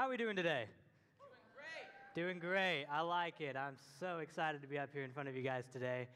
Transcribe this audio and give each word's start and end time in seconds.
How 0.00 0.06
are 0.06 0.10
we 0.12 0.16
doing 0.16 0.34
today? 0.34 0.64
Doing 1.18 1.44
great. 1.54 2.24
Doing 2.24 2.38
great. 2.38 2.86
I 2.90 3.02
like 3.02 3.38
it. 3.42 3.54
I'm 3.54 3.76
so 3.98 4.20
excited 4.20 4.62
to 4.62 4.66
be 4.66 4.78
up 4.78 4.88
here 4.94 5.04
in 5.04 5.12
front 5.12 5.28
of 5.28 5.36
you 5.36 5.42
guys 5.42 5.64
today. 5.70 6.08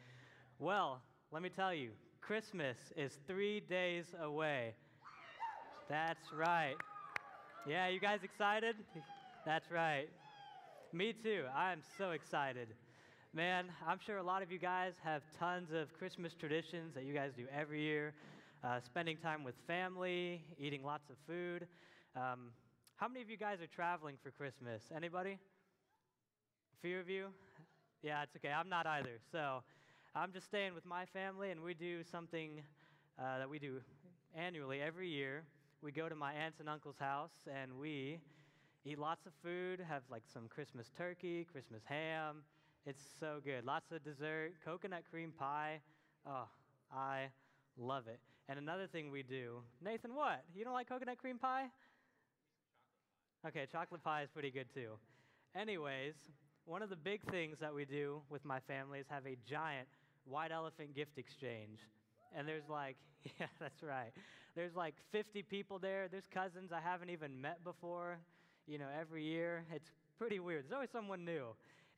Well, 0.58 1.03
let 1.30 1.42
me 1.42 1.50
tell 1.50 1.74
you, 1.74 1.90
Christmas 2.22 2.78
is 2.96 3.18
three 3.26 3.60
days 3.60 4.06
away. 4.22 4.72
That's 5.90 6.32
right. 6.34 6.76
Yeah, 7.68 7.88
you 7.88 8.00
guys 8.00 8.20
excited? 8.22 8.74
That's 9.44 9.71
right. 9.71 10.08
Me 10.94 11.12
too. 11.12 11.44
I'm 11.54 11.82
so 11.98 12.12
excited. 12.12 12.69
Man, 13.35 13.66
I'm 13.87 13.98
sure 13.98 14.16
a 14.16 14.22
lot 14.22 14.42
of 14.42 14.51
you 14.51 14.58
guys 14.58 14.94
have 15.04 15.21
tons 15.38 15.72
of 15.74 15.92
Christmas 15.98 16.32
traditions 16.32 16.95
that 16.95 17.05
you 17.05 17.12
guys 17.12 17.32
do 17.37 17.45
every 17.55 17.82
year. 17.82 18.14
Uh, 18.64 18.80
spending 18.80 19.19
time 19.19 19.45
with 19.45 19.56
family, 19.66 20.42
eating 20.59 20.82
lots 20.82 21.10
of 21.10 21.16
food. 21.27 21.66
Um, 22.16 22.48
how 22.97 23.09
many 23.09 23.23
of 23.23 23.30
you 23.30 23.37
guys 23.37 23.61
are 23.61 23.66
traveling 23.66 24.16
for 24.23 24.30
Christmas? 24.30 24.83
Anybody? 24.95 25.33
A 25.33 26.80
few 26.80 26.98
of 27.01 27.09
you? 27.09 27.27
Yeah, 28.02 28.23
it's 28.23 28.37
okay. 28.37 28.51
I'm 28.52 28.68
not 28.68 28.87
either. 28.87 29.18
So 29.32 29.62
I'm 30.14 30.32
just 30.32 30.46
staying 30.46 30.74
with 30.74 30.84
my 30.87 31.06
family, 31.06 31.51
and 31.51 31.62
we 31.62 31.74
do 31.74 32.02
something 32.04 32.62
uh, 33.18 33.38
that 33.38 33.48
we 33.48 33.59
do 33.59 33.80
annually 34.37 34.80
every 34.82 35.09
year. 35.09 35.45
We 35.82 35.92
go 35.92 36.09
to 36.09 36.15
my 36.15 36.32
aunt's 36.32 36.60
and 36.60 36.68
uncle's 36.68 36.98
house, 36.98 37.32
and 37.52 37.78
we 37.78 38.20
eat 38.84 38.98
lots 38.98 39.26
of 39.26 39.32
food, 39.42 39.80
have 39.88 40.02
like 40.10 40.24
some 40.32 40.48
Christmas 40.48 40.90
turkey, 40.96 41.46
Christmas 41.51 41.82
ham. 41.87 42.42
It's 42.87 43.02
so 43.20 43.40
good. 43.45 43.65
Lots 43.66 43.92
of 43.92 44.04
dessert, 44.04 44.52
coconut 44.65 45.04
cream 45.10 45.32
pie. 45.38 45.80
Oh, 46.26 46.48
I 46.95 47.26
love 47.79 48.06
it. 48.09 48.20
And 48.48 48.59
another 48.59 48.87
thing 48.87 49.10
we 49.10 49.23
do, 49.23 49.60
Nathan, 49.84 50.15
what? 50.15 50.45
You 50.54 50.65
don't 50.65 50.74
like 50.74 50.88
coconut 50.88 51.18
cream 51.18 51.38
pie? 51.38 51.66
Okay, 53.46 53.66
chocolate 53.70 54.02
pie 54.02 54.22
is 54.22 54.30
pretty 54.30 54.50
good 54.50 54.72
too. 54.72 54.92
Anyways, 55.54 56.14
one 56.64 56.82
of 56.82 56.88
the 56.88 56.96
big 56.96 57.20
things 57.30 57.58
that 57.60 57.74
we 57.74 57.84
do 57.84 58.23
with 58.30 58.42
my 58.42 58.59
family 58.60 59.01
is 59.01 59.06
have 59.10 59.26
a 59.26 59.36
giant 59.46 59.86
white 60.24 60.51
elephant 60.51 60.95
gift 60.95 61.18
exchange. 61.18 61.80
And 62.34 62.48
there's 62.48 62.70
like, 62.70 62.96
yeah, 63.38 63.46
that's 63.60 63.82
right. 63.82 64.12
There's 64.56 64.75
like 64.75 64.95
50 65.12 65.42
people 65.42 65.78
there. 65.78 66.09
There's 66.09 66.27
cousins 66.27 66.73
I 66.73 66.81
haven't 66.81 67.11
even 67.11 67.39
met 67.39 67.62
before, 67.64 68.17
you 68.67 68.78
know, 68.78 68.89
every 68.98 69.23
year. 69.23 69.64
It's 69.75 69.91
pretty 70.19 70.41
weird. 70.41 70.64
There's 70.64 70.73
always 70.73 70.91
someone 70.91 71.27
new. 71.27 71.48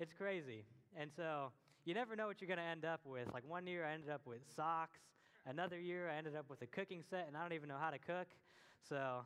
It's 0.00 0.12
crazy. 0.12 0.64
And 0.98 1.10
so 1.14 1.52
you 1.84 1.94
never 1.94 2.16
know 2.16 2.26
what 2.26 2.40
you're 2.40 2.48
going 2.48 2.58
to 2.58 2.64
end 2.64 2.84
up 2.84 3.02
with. 3.04 3.32
Like 3.32 3.48
one 3.48 3.68
year 3.68 3.86
I 3.86 3.92
ended 3.92 4.10
up 4.10 4.22
with 4.26 4.40
socks. 4.56 4.98
Another 5.46 5.78
year 5.78 6.10
I 6.10 6.16
ended 6.16 6.34
up 6.34 6.50
with 6.50 6.60
a 6.62 6.66
cooking 6.66 7.04
set, 7.08 7.26
and 7.28 7.36
I 7.36 7.42
don't 7.42 7.52
even 7.52 7.68
know 7.68 7.78
how 7.80 7.90
to 7.90 7.98
cook. 8.00 8.26
So 8.88 9.20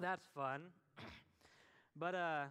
that's 0.00 0.26
fun. 0.34 0.62
But 1.96 2.14
uh, 2.14 2.44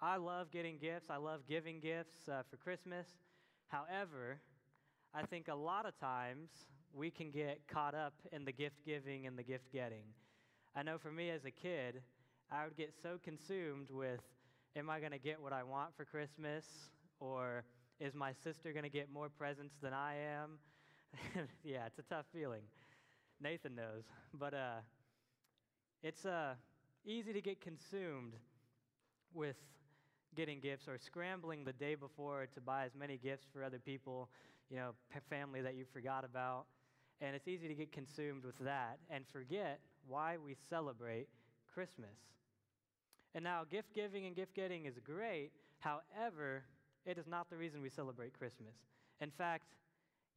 I 0.00 0.16
love 0.16 0.50
getting 0.50 0.78
gifts. 0.78 1.08
I 1.10 1.16
love 1.16 1.40
giving 1.48 1.80
gifts 1.80 2.28
uh, 2.28 2.42
for 2.50 2.56
Christmas. 2.56 3.06
However, 3.68 4.40
I 5.14 5.22
think 5.24 5.48
a 5.48 5.54
lot 5.54 5.86
of 5.86 5.98
times 5.98 6.50
we 6.94 7.10
can 7.10 7.30
get 7.30 7.60
caught 7.68 7.94
up 7.94 8.14
in 8.32 8.44
the 8.44 8.52
gift 8.52 8.76
giving 8.84 9.26
and 9.26 9.38
the 9.38 9.42
gift 9.42 9.72
getting. 9.72 10.04
I 10.76 10.82
know 10.82 10.98
for 10.98 11.10
me 11.10 11.30
as 11.30 11.44
a 11.44 11.50
kid, 11.50 12.02
I 12.50 12.64
would 12.64 12.76
get 12.76 12.94
so 13.02 13.18
consumed 13.22 13.90
with 13.90 14.20
am 14.76 14.90
I 14.90 15.00
going 15.00 15.12
to 15.12 15.18
get 15.18 15.40
what 15.40 15.52
I 15.52 15.62
want 15.62 15.96
for 15.96 16.04
Christmas? 16.04 16.64
Or 17.20 17.64
is 18.00 18.14
my 18.14 18.32
sister 18.32 18.72
going 18.72 18.84
to 18.84 18.90
get 18.90 19.10
more 19.12 19.28
presents 19.28 19.74
than 19.82 19.92
I 19.92 20.16
am? 20.16 20.58
yeah, 21.64 21.86
it's 21.86 21.98
a 21.98 22.02
tough 22.02 22.26
feeling. 22.32 22.62
Nathan 23.40 23.74
knows. 23.74 24.04
But 24.34 24.54
uh, 24.54 24.80
it's 26.02 26.26
uh, 26.26 26.54
easy 27.04 27.32
to 27.32 27.40
get 27.40 27.60
consumed 27.60 28.34
with 29.34 29.56
getting 30.34 30.60
gifts 30.60 30.88
or 30.88 30.98
scrambling 30.98 31.64
the 31.64 31.72
day 31.72 31.94
before 31.94 32.46
to 32.54 32.60
buy 32.60 32.84
as 32.84 32.94
many 32.98 33.18
gifts 33.18 33.46
for 33.52 33.62
other 33.62 33.78
people, 33.78 34.28
you 34.70 34.76
know, 34.76 34.90
family 35.28 35.60
that 35.60 35.74
you 35.74 35.84
forgot 35.92 36.24
about. 36.24 36.64
And 37.20 37.36
it's 37.36 37.46
easy 37.46 37.68
to 37.68 37.74
get 37.74 37.92
consumed 37.92 38.44
with 38.44 38.58
that 38.60 38.98
and 39.10 39.24
forget 39.32 39.80
why 40.08 40.36
we 40.44 40.56
celebrate 40.68 41.28
Christmas. 41.72 42.16
And 43.34 43.44
now, 43.44 43.62
gift 43.70 43.94
giving 43.94 44.26
and 44.26 44.36
gift 44.36 44.54
getting 44.54 44.86
is 44.86 44.98
great. 45.02 45.52
However, 45.78 46.64
it 47.06 47.16
is 47.18 47.26
not 47.26 47.48
the 47.48 47.56
reason 47.56 47.80
we 47.80 47.88
celebrate 47.88 48.36
Christmas. 48.38 48.74
In 49.20 49.30
fact, 49.30 49.64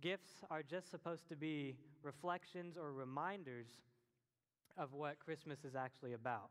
gifts 0.02 0.32
are 0.50 0.64
just 0.64 0.90
supposed 0.92 1.28
to 1.30 1.36
be 1.36 1.76
reflections 2.04 2.78
or 2.78 2.94
reminders 2.94 3.68
of 4.78 4.94
what 4.94 5.20
Christmas 5.20 5.60
is 5.64 5.76
actually 5.76 6.14
about. 6.14 6.50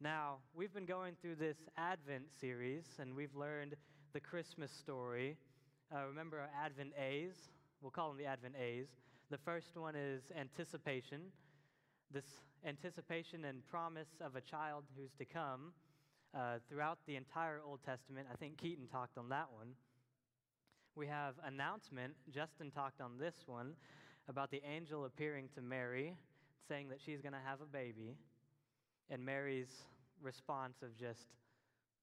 Now, 0.00 0.36
we've 0.54 0.72
been 0.72 0.86
going 0.86 1.14
through 1.20 1.36
this 1.36 1.58
Advent 1.76 2.24
series 2.40 2.84
and 2.98 3.14
we've 3.14 3.34
learned 3.34 3.74
the 4.12 4.20
Christmas 4.20 4.70
story. 4.70 5.36
Uh, 5.94 6.06
remember 6.06 6.38
our 6.38 6.50
Advent 6.64 6.92
A's? 6.98 7.34
We'll 7.82 7.90
call 7.90 8.08
them 8.08 8.18
the 8.18 8.24
Advent 8.24 8.54
A's. 8.58 8.86
The 9.30 9.38
first 9.38 9.76
one 9.76 9.94
is 9.94 10.22
anticipation. 10.38 11.20
This 12.12 12.24
anticipation 12.66 13.44
and 13.44 13.66
promise 13.68 14.08
of 14.20 14.36
a 14.36 14.40
child 14.40 14.84
who's 14.96 15.12
to 15.18 15.24
come 15.24 15.72
uh, 16.34 16.58
throughout 16.68 16.98
the 17.06 17.16
entire 17.16 17.60
Old 17.66 17.80
Testament. 17.84 18.26
I 18.32 18.36
think 18.36 18.56
Keaton 18.56 18.86
talked 18.86 19.18
on 19.18 19.28
that 19.28 19.48
one. 19.52 19.68
We 20.96 21.06
have 21.06 21.34
announcement. 21.44 22.14
Justin 22.34 22.70
talked 22.70 23.00
on 23.00 23.18
this 23.18 23.34
one 23.46 23.74
about 24.28 24.50
the 24.50 24.62
angel 24.68 25.04
appearing 25.04 25.48
to 25.54 25.62
Mary, 25.62 26.14
saying 26.68 26.88
that 26.88 27.00
she's 27.04 27.20
going 27.20 27.32
to 27.32 27.40
have 27.44 27.60
a 27.60 27.66
baby. 27.66 28.16
And 29.10 29.24
Mary's 29.24 29.70
response 30.22 30.82
of 30.82 30.96
just 30.96 31.26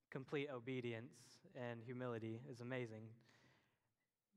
complete 0.09 0.49
obedience 0.53 1.13
and 1.55 1.79
humility 1.85 2.41
is 2.51 2.61
amazing. 2.61 3.03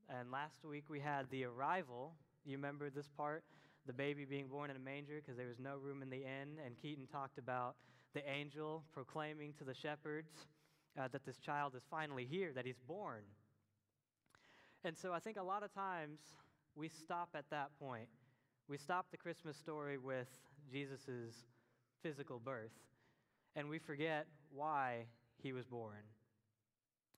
And 0.09 0.31
last 0.31 0.65
week 0.65 0.85
we 0.89 1.01
had 1.01 1.31
the 1.31 1.45
arrival. 1.45 2.13
You 2.45 2.57
remember 2.57 2.91
this 2.91 3.09
part? 3.17 3.45
The 3.87 3.93
baby 3.93 4.25
being 4.25 4.49
born 4.49 4.71
in 4.71 4.77
a 4.77 4.81
manger 4.81 5.21
because 5.21 5.37
there 5.37 5.49
was 5.49 5.59
no 5.59 5.77
room 5.77 6.03
in 6.03 6.11
the 6.11 6.19
inn. 6.19 6.59
And 6.65 6.77
Keaton 6.81 7.07
talked 7.07 7.39
about 7.39 7.77
the 8.15 8.29
angel 8.29 8.83
proclaiming 8.93 9.53
to 9.59 9.65
the 9.65 9.75
shepherds 9.75 10.33
uh, 10.99 11.09
that 11.13 11.25
this 11.25 11.39
child 11.39 11.75
is 11.77 11.83
finally 11.91 12.27
here, 12.29 12.53
that 12.55 12.67
he's 12.67 12.81
born. 12.87 13.23
And 14.85 14.97
so 14.97 15.13
I 15.13 15.19
think 15.19 15.37
a 15.37 15.43
lot 15.43 15.63
of 15.63 15.73
times 15.73 16.21
we 16.75 16.89
stop 16.89 17.29
at 17.35 17.45
that 17.51 17.71
point. 17.79 18.09
We 18.71 18.79
stop 18.79 19.11
the 19.11 19.17
Christmas 19.17 19.57
story 19.57 19.99
with 19.99 20.29
Jesus' 20.71 21.43
physical 22.05 22.39
birth, 22.39 22.71
and 23.57 23.69
we 23.69 23.81
forget 23.81 24.29
why 24.55 25.07
he 25.43 25.53
was 25.53 25.67
born, 25.67 26.05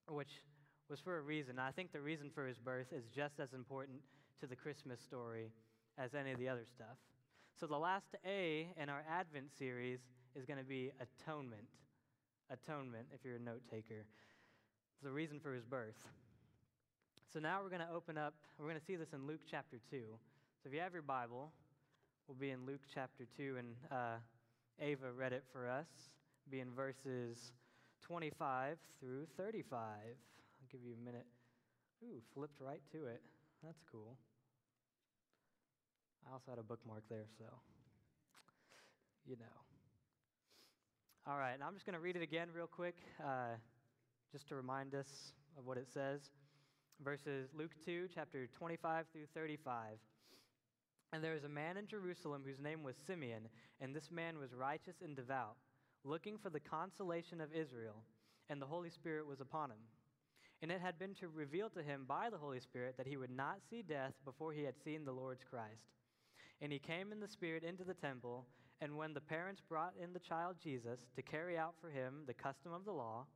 which 0.08 0.30
was 0.88 0.98
for 0.98 1.18
a 1.18 1.20
reason. 1.20 1.58
I 1.58 1.70
think 1.70 1.92
the 1.92 2.00
reason 2.00 2.30
for 2.34 2.46
his 2.46 2.58
birth 2.58 2.86
is 2.90 3.04
just 3.14 3.38
as 3.38 3.52
important 3.52 3.98
to 4.40 4.46
the 4.46 4.56
Christmas 4.56 4.98
story 5.02 5.52
as 5.98 6.14
any 6.14 6.32
of 6.32 6.38
the 6.38 6.48
other 6.48 6.64
stuff. 6.74 6.96
So, 7.60 7.66
the 7.66 7.76
last 7.76 8.16
A 8.24 8.72
in 8.80 8.88
our 8.88 9.04
Advent 9.06 9.50
series 9.58 10.00
is 10.34 10.46
going 10.46 10.58
to 10.58 10.64
be 10.64 10.90
atonement. 11.02 11.68
Atonement, 12.48 13.08
if 13.12 13.26
you're 13.26 13.36
a 13.36 13.38
note 13.38 13.60
taker. 13.70 14.06
It's 14.94 15.04
the 15.04 15.12
reason 15.12 15.38
for 15.38 15.52
his 15.52 15.66
birth. 15.66 16.02
So 17.30 17.40
now 17.40 17.60
we're 17.62 17.68
going 17.68 17.86
to 17.86 17.94
open 17.94 18.16
up, 18.16 18.32
we're 18.58 18.68
going 18.68 18.80
to 18.80 18.84
see 18.86 18.96
this 18.96 19.12
in 19.12 19.26
Luke 19.26 19.40
chapter 19.50 19.78
2. 19.90 20.00
So 20.62 20.68
if 20.68 20.74
you 20.74 20.80
have 20.80 20.92
your 20.92 21.02
Bible, 21.02 21.50
we'll 22.28 22.36
be 22.36 22.50
in 22.50 22.64
Luke 22.64 22.82
chapter 22.94 23.26
2, 23.36 23.56
and 23.58 23.74
uh, 23.90 24.18
Ava 24.80 25.10
read 25.10 25.32
it 25.32 25.42
for 25.52 25.68
us. 25.68 25.88
Be 26.52 26.60
in 26.60 26.72
verses 26.72 27.50
25 28.02 28.76
through 29.00 29.26
35. 29.36 29.74
I'll 29.80 30.68
give 30.70 30.80
you 30.86 30.94
a 30.94 31.04
minute. 31.04 31.26
Ooh, 32.04 32.22
flipped 32.32 32.60
right 32.60 32.80
to 32.92 33.06
it. 33.06 33.22
That's 33.64 33.82
cool. 33.90 34.16
I 36.30 36.34
also 36.34 36.52
had 36.52 36.60
a 36.60 36.62
bookmark 36.62 37.02
there, 37.10 37.26
so 37.36 37.46
you 39.26 39.34
know. 39.34 39.58
All 41.26 41.38
right, 41.38 41.54
and 41.54 41.64
I'm 41.64 41.74
just 41.74 41.86
going 41.86 41.94
to 41.94 42.00
read 42.00 42.14
it 42.14 42.22
again 42.22 42.46
real 42.54 42.68
quick, 42.68 42.98
uh, 43.20 43.56
just 44.30 44.46
to 44.50 44.54
remind 44.54 44.94
us 44.94 45.32
of 45.58 45.66
what 45.66 45.76
it 45.76 45.88
says. 45.92 46.30
Verses 47.02 47.48
Luke 47.52 47.72
2, 47.84 48.06
chapter 48.14 48.46
25 48.56 49.06
through 49.12 49.26
35. 49.34 49.98
And 51.12 51.22
there 51.22 51.34
was 51.34 51.44
a 51.44 51.48
man 51.48 51.76
in 51.76 51.86
Jerusalem 51.86 52.42
whose 52.44 52.60
name 52.60 52.82
was 52.82 52.96
Simeon, 52.96 53.48
and 53.80 53.94
this 53.94 54.10
man 54.10 54.38
was 54.38 54.54
righteous 54.54 54.96
and 55.04 55.14
devout, 55.14 55.56
looking 56.04 56.38
for 56.38 56.48
the 56.48 56.60
consolation 56.60 57.40
of 57.40 57.52
Israel, 57.52 58.02
and 58.48 58.60
the 58.60 58.66
Holy 58.66 58.88
Spirit 58.88 59.26
was 59.26 59.40
upon 59.40 59.70
him. 59.70 59.82
And 60.62 60.70
it 60.70 60.80
had 60.80 60.98
been 60.98 61.14
to 61.16 61.28
reveal 61.28 61.68
to 61.70 61.82
him 61.82 62.04
by 62.08 62.30
the 62.30 62.38
Holy 62.38 62.60
Spirit 62.60 62.96
that 62.96 63.06
he 63.06 63.16
would 63.16 63.30
not 63.30 63.58
see 63.68 63.82
death 63.82 64.14
before 64.24 64.52
he 64.52 64.62
had 64.62 64.78
seen 64.82 65.04
the 65.04 65.12
Lord's 65.12 65.44
Christ. 65.44 65.90
And 66.62 66.72
he 66.72 66.78
came 66.78 67.12
in 67.12 67.20
the 67.20 67.28
Spirit 67.28 67.64
into 67.64 67.84
the 67.84 67.94
temple, 67.94 68.46
and 68.80 68.96
when 68.96 69.12
the 69.12 69.20
parents 69.20 69.60
brought 69.68 69.94
in 70.02 70.12
the 70.12 70.20
child 70.20 70.56
Jesus 70.62 71.00
to 71.14 71.22
carry 71.22 71.58
out 71.58 71.74
for 71.80 71.90
him 71.90 72.22
the 72.26 72.34
custom 72.34 72.72
of 72.72 72.84
the 72.84 72.92
law, 72.92 73.26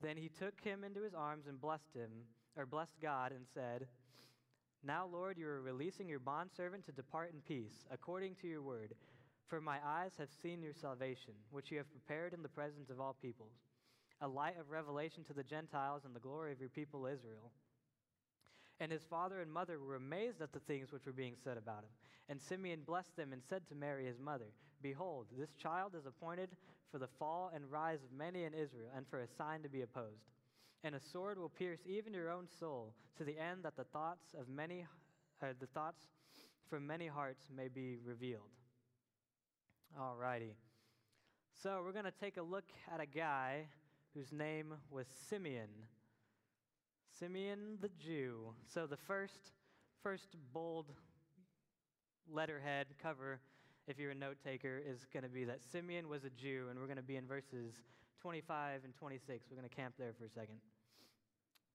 then 0.00 0.16
he 0.16 0.28
took 0.28 0.60
him 0.62 0.84
into 0.84 1.02
his 1.02 1.14
arms 1.14 1.46
and 1.46 1.60
blessed 1.60 1.94
him, 1.94 2.10
or 2.56 2.66
blessed 2.66 3.00
God, 3.00 3.32
and 3.32 3.46
said, 3.54 3.86
Now, 4.84 5.06
Lord, 5.10 5.38
you 5.38 5.48
are 5.48 5.60
releasing 5.60 6.08
your 6.08 6.20
bondservant 6.20 6.84
to 6.86 6.92
depart 6.92 7.32
in 7.32 7.40
peace, 7.40 7.86
according 7.90 8.36
to 8.36 8.46
your 8.46 8.62
word. 8.62 8.94
For 9.48 9.60
my 9.60 9.78
eyes 9.84 10.12
have 10.18 10.28
seen 10.42 10.62
your 10.62 10.74
salvation, 10.74 11.32
which 11.50 11.70
you 11.70 11.78
have 11.78 11.90
prepared 11.90 12.32
in 12.32 12.42
the 12.42 12.48
presence 12.48 12.90
of 12.90 13.00
all 13.00 13.16
peoples, 13.20 13.56
a 14.20 14.28
light 14.28 14.58
of 14.60 14.70
revelation 14.70 15.24
to 15.24 15.32
the 15.32 15.42
Gentiles 15.42 16.02
and 16.04 16.14
the 16.14 16.20
glory 16.20 16.52
of 16.52 16.60
your 16.60 16.68
people 16.68 17.06
Israel. 17.06 17.50
And 18.78 18.92
his 18.92 19.02
father 19.02 19.40
and 19.40 19.52
mother 19.52 19.78
were 19.80 19.96
amazed 19.96 20.40
at 20.40 20.52
the 20.52 20.60
things 20.60 20.92
which 20.92 21.06
were 21.06 21.12
being 21.12 21.34
said 21.42 21.56
about 21.56 21.82
him. 21.82 21.90
And 22.28 22.40
Simeon 22.40 22.82
blessed 22.86 23.16
them 23.16 23.32
and 23.32 23.42
said 23.48 23.66
to 23.68 23.74
Mary 23.74 24.06
his 24.06 24.20
mother, 24.20 24.52
Behold, 24.82 25.26
this 25.36 25.54
child 25.60 25.94
is 25.98 26.06
appointed 26.06 26.50
for 26.92 26.98
the 26.98 27.08
fall 27.18 27.50
and 27.52 27.70
rise 27.70 28.04
of 28.04 28.16
many 28.16 28.44
in 28.44 28.54
Israel, 28.54 28.90
and 28.94 29.06
for 29.08 29.18
a 29.18 29.26
sign 29.26 29.62
to 29.62 29.68
be 29.68 29.82
opposed. 29.82 30.37
And 30.84 30.94
a 30.94 31.00
sword 31.00 31.38
will 31.38 31.48
pierce 31.48 31.80
even 31.86 32.14
your 32.14 32.30
own 32.30 32.46
soul, 32.60 32.94
to 33.16 33.24
the 33.24 33.38
end 33.38 33.64
that 33.64 33.76
the 33.76 33.84
thoughts 33.84 34.34
of 34.38 34.48
many, 34.48 34.86
uh, 35.42 35.46
the 35.58 35.66
thoughts 35.66 36.04
from 36.70 36.86
many 36.86 37.06
hearts 37.06 37.48
may 37.54 37.68
be 37.68 37.98
revealed. 38.04 38.50
All 39.98 40.16
righty. 40.16 40.54
So 41.62 41.82
we're 41.84 41.92
going 41.92 42.04
to 42.04 42.12
take 42.12 42.36
a 42.36 42.42
look 42.42 42.66
at 42.92 43.00
a 43.00 43.06
guy 43.06 43.66
whose 44.14 44.32
name 44.32 44.74
was 44.90 45.06
Simeon. 45.28 45.68
Simeon 47.18 47.78
the 47.80 47.90
Jew. 47.98 48.54
So 48.72 48.86
the 48.86 48.96
first, 48.96 49.52
first 50.02 50.36
bold 50.52 50.86
letterhead 52.30 52.86
cover, 53.02 53.40
if 53.88 53.98
you're 53.98 54.12
a 54.12 54.14
note 54.14 54.36
taker, 54.44 54.80
is 54.86 55.06
going 55.12 55.24
to 55.24 55.28
be 55.28 55.44
that 55.44 55.62
Simeon 55.64 56.08
was 56.08 56.24
a 56.24 56.30
Jew, 56.30 56.66
and 56.70 56.78
we're 56.78 56.86
going 56.86 56.98
to 56.98 57.02
be 57.02 57.16
in 57.16 57.26
verses 57.26 57.74
25 58.20 58.84
and 58.84 58.94
26. 58.94 59.46
We're 59.50 59.56
going 59.56 59.68
to 59.68 59.74
camp 59.74 59.94
there 59.98 60.12
for 60.18 60.24
a 60.24 60.30
second. 60.30 60.58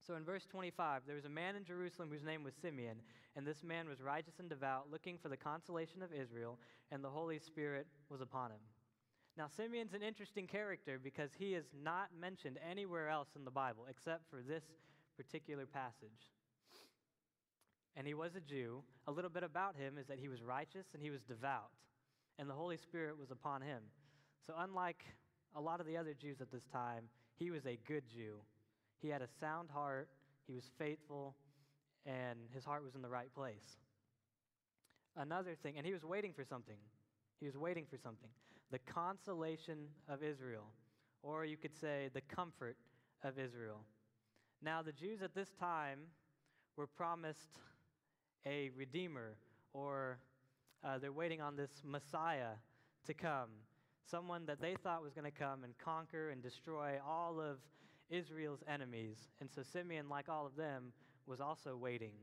So 0.05 0.15
in 0.15 0.25
verse 0.25 0.45
25, 0.45 1.03
there 1.07 1.15
was 1.15 1.25
a 1.25 1.29
man 1.29 1.55
in 1.55 1.63
Jerusalem 1.63 2.09
whose 2.11 2.23
name 2.23 2.43
was 2.43 2.53
Simeon, 2.61 2.97
and 3.35 3.47
this 3.47 3.63
man 3.63 3.87
was 3.87 4.01
righteous 4.01 4.39
and 4.39 4.49
devout, 4.49 4.91
looking 4.91 5.17
for 5.17 5.29
the 5.29 5.37
consolation 5.37 6.01
of 6.01 6.11
Israel, 6.11 6.59
and 6.91 7.03
the 7.03 7.09
Holy 7.09 7.39
Spirit 7.39 7.87
was 8.09 8.19
upon 8.19 8.51
him. 8.51 8.59
Now, 9.37 9.47
Simeon's 9.47 9.93
an 9.93 10.03
interesting 10.03 10.45
character 10.45 10.99
because 11.01 11.31
he 11.37 11.53
is 11.55 11.65
not 11.83 12.09
mentioned 12.19 12.59
anywhere 12.69 13.09
else 13.09 13.29
in 13.35 13.45
the 13.45 13.51
Bible 13.51 13.87
except 13.89 14.29
for 14.29 14.41
this 14.41 14.63
particular 15.17 15.65
passage. 15.65 16.29
And 17.95 18.05
he 18.05 18.13
was 18.13 18.35
a 18.35 18.41
Jew. 18.41 18.83
A 19.07 19.11
little 19.11 19.29
bit 19.29 19.43
about 19.43 19.75
him 19.75 19.97
is 19.97 20.07
that 20.07 20.19
he 20.19 20.27
was 20.27 20.41
righteous 20.41 20.87
and 20.93 21.01
he 21.01 21.09
was 21.09 21.21
devout, 21.21 21.71
and 22.37 22.49
the 22.49 22.53
Holy 22.53 22.77
Spirit 22.77 23.17
was 23.17 23.31
upon 23.31 23.61
him. 23.61 23.83
So, 24.45 24.53
unlike 24.57 25.03
a 25.55 25.61
lot 25.61 25.79
of 25.79 25.85
the 25.85 25.97
other 25.97 26.13
Jews 26.13 26.41
at 26.41 26.51
this 26.51 26.65
time, 26.71 27.03
he 27.35 27.51
was 27.51 27.65
a 27.65 27.77
good 27.87 28.03
Jew. 28.13 28.35
He 29.01 29.09
had 29.09 29.21
a 29.21 29.27
sound 29.39 29.69
heart, 29.69 30.09
he 30.47 30.53
was 30.53 30.69
faithful, 30.77 31.35
and 32.05 32.39
his 32.53 32.65
heart 32.65 32.83
was 32.83 32.95
in 32.95 33.01
the 33.01 33.09
right 33.09 33.33
place. 33.33 33.77
Another 35.15 35.55
thing, 35.61 35.75
and 35.77 35.85
he 35.85 35.93
was 35.93 36.03
waiting 36.03 36.33
for 36.33 36.43
something. 36.43 36.77
He 37.39 37.45
was 37.45 37.57
waiting 37.57 37.85
for 37.89 37.97
something 37.97 38.29
the 38.71 38.79
consolation 38.91 39.77
of 40.09 40.23
Israel, 40.23 40.65
or 41.21 41.45
you 41.45 41.57
could 41.57 41.75
say 41.75 42.09
the 42.13 42.21
comfort 42.21 42.75
of 43.23 43.37
Israel. 43.37 43.81
Now, 44.63 44.81
the 44.81 44.91
Jews 44.91 45.21
at 45.21 45.35
this 45.35 45.49
time 45.59 45.99
were 46.75 46.87
promised 46.87 47.59
a 48.47 48.71
redeemer, 48.75 49.37
or 49.73 50.17
uh, 50.83 50.97
they're 50.97 51.11
waiting 51.11 51.39
on 51.39 51.55
this 51.55 51.69
Messiah 51.83 52.55
to 53.05 53.13
come, 53.13 53.49
someone 54.09 54.45
that 54.45 54.61
they 54.61 54.75
thought 54.83 55.01
was 55.01 55.13
going 55.13 55.29
to 55.29 55.37
come 55.37 55.63
and 55.63 55.73
conquer 55.77 56.29
and 56.29 56.41
destroy 56.41 56.99
all 57.07 57.39
of 57.39 57.57
Israel's 58.09 58.63
enemies. 58.67 59.17
And 59.39 59.49
so 59.49 59.61
Simeon, 59.63 60.09
like 60.09 60.29
all 60.29 60.45
of 60.45 60.55
them, 60.55 60.93
was 61.25 61.39
also 61.39 61.75
waiting. 61.75 62.13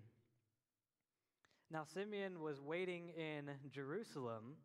Now, 1.70 1.84
Simeon 1.94 2.40
was 2.40 2.60
waiting 2.60 3.10
in 3.16 3.50
Jerusalem. 3.72 4.56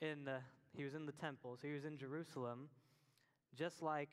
In 0.00 0.24
the, 0.24 0.38
he 0.76 0.84
was 0.84 0.94
in 0.94 1.06
the 1.06 1.12
temple, 1.12 1.56
so 1.60 1.66
he 1.66 1.72
was 1.72 1.84
in 1.84 1.96
Jerusalem, 1.96 2.68
just 3.58 3.82
like, 3.82 4.10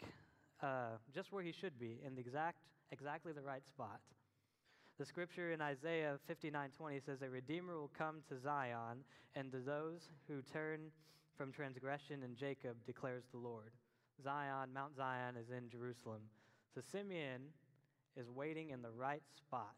uh, 0.62 0.98
just 1.14 1.34
where 1.34 1.44
he 1.44 1.52
should 1.52 1.78
be, 1.78 2.00
in 2.06 2.16
the 2.16 2.22
exact, 2.22 2.58
exactly 2.92 3.34
the 3.34 3.42
right 3.42 3.68
spot. 3.68 4.00
The 4.98 5.06
scripture 5.06 5.52
in 5.52 5.60
Isaiah 5.60 6.20
59:20 6.28 7.02
says, 7.02 7.22
"A 7.22 7.30
redeemer 7.30 7.78
will 7.78 7.92
come 7.98 8.22
to 8.30 8.40
Zion, 8.40 9.04
and 9.36 9.52
to 9.52 9.60
those 9.60 10.10
who 10.28 10.42
turn 10.42 10.92
from 11.38 11.52
transgression 11.52 12.24
and 12.24 12.36
Jacob 12.36 12.84
declares 12.86 13.26
the 13.32 13.38
Lord." 13.38 13.74
Zion, 14.22 14.74
Mount 14.74 14.96
Zion 14.96 15.36
is 15.36 15.50
in 15.50 15.70
Jerusalem. 15.70 16.22
So 16.74 16.82
Simeon 16.82 17.54
is 18.16 18.30
waiting 18.30 18.70
in 18.70 18.82
the 18.82 18.92
right 18.92 19.24
spot. 19.36 19.76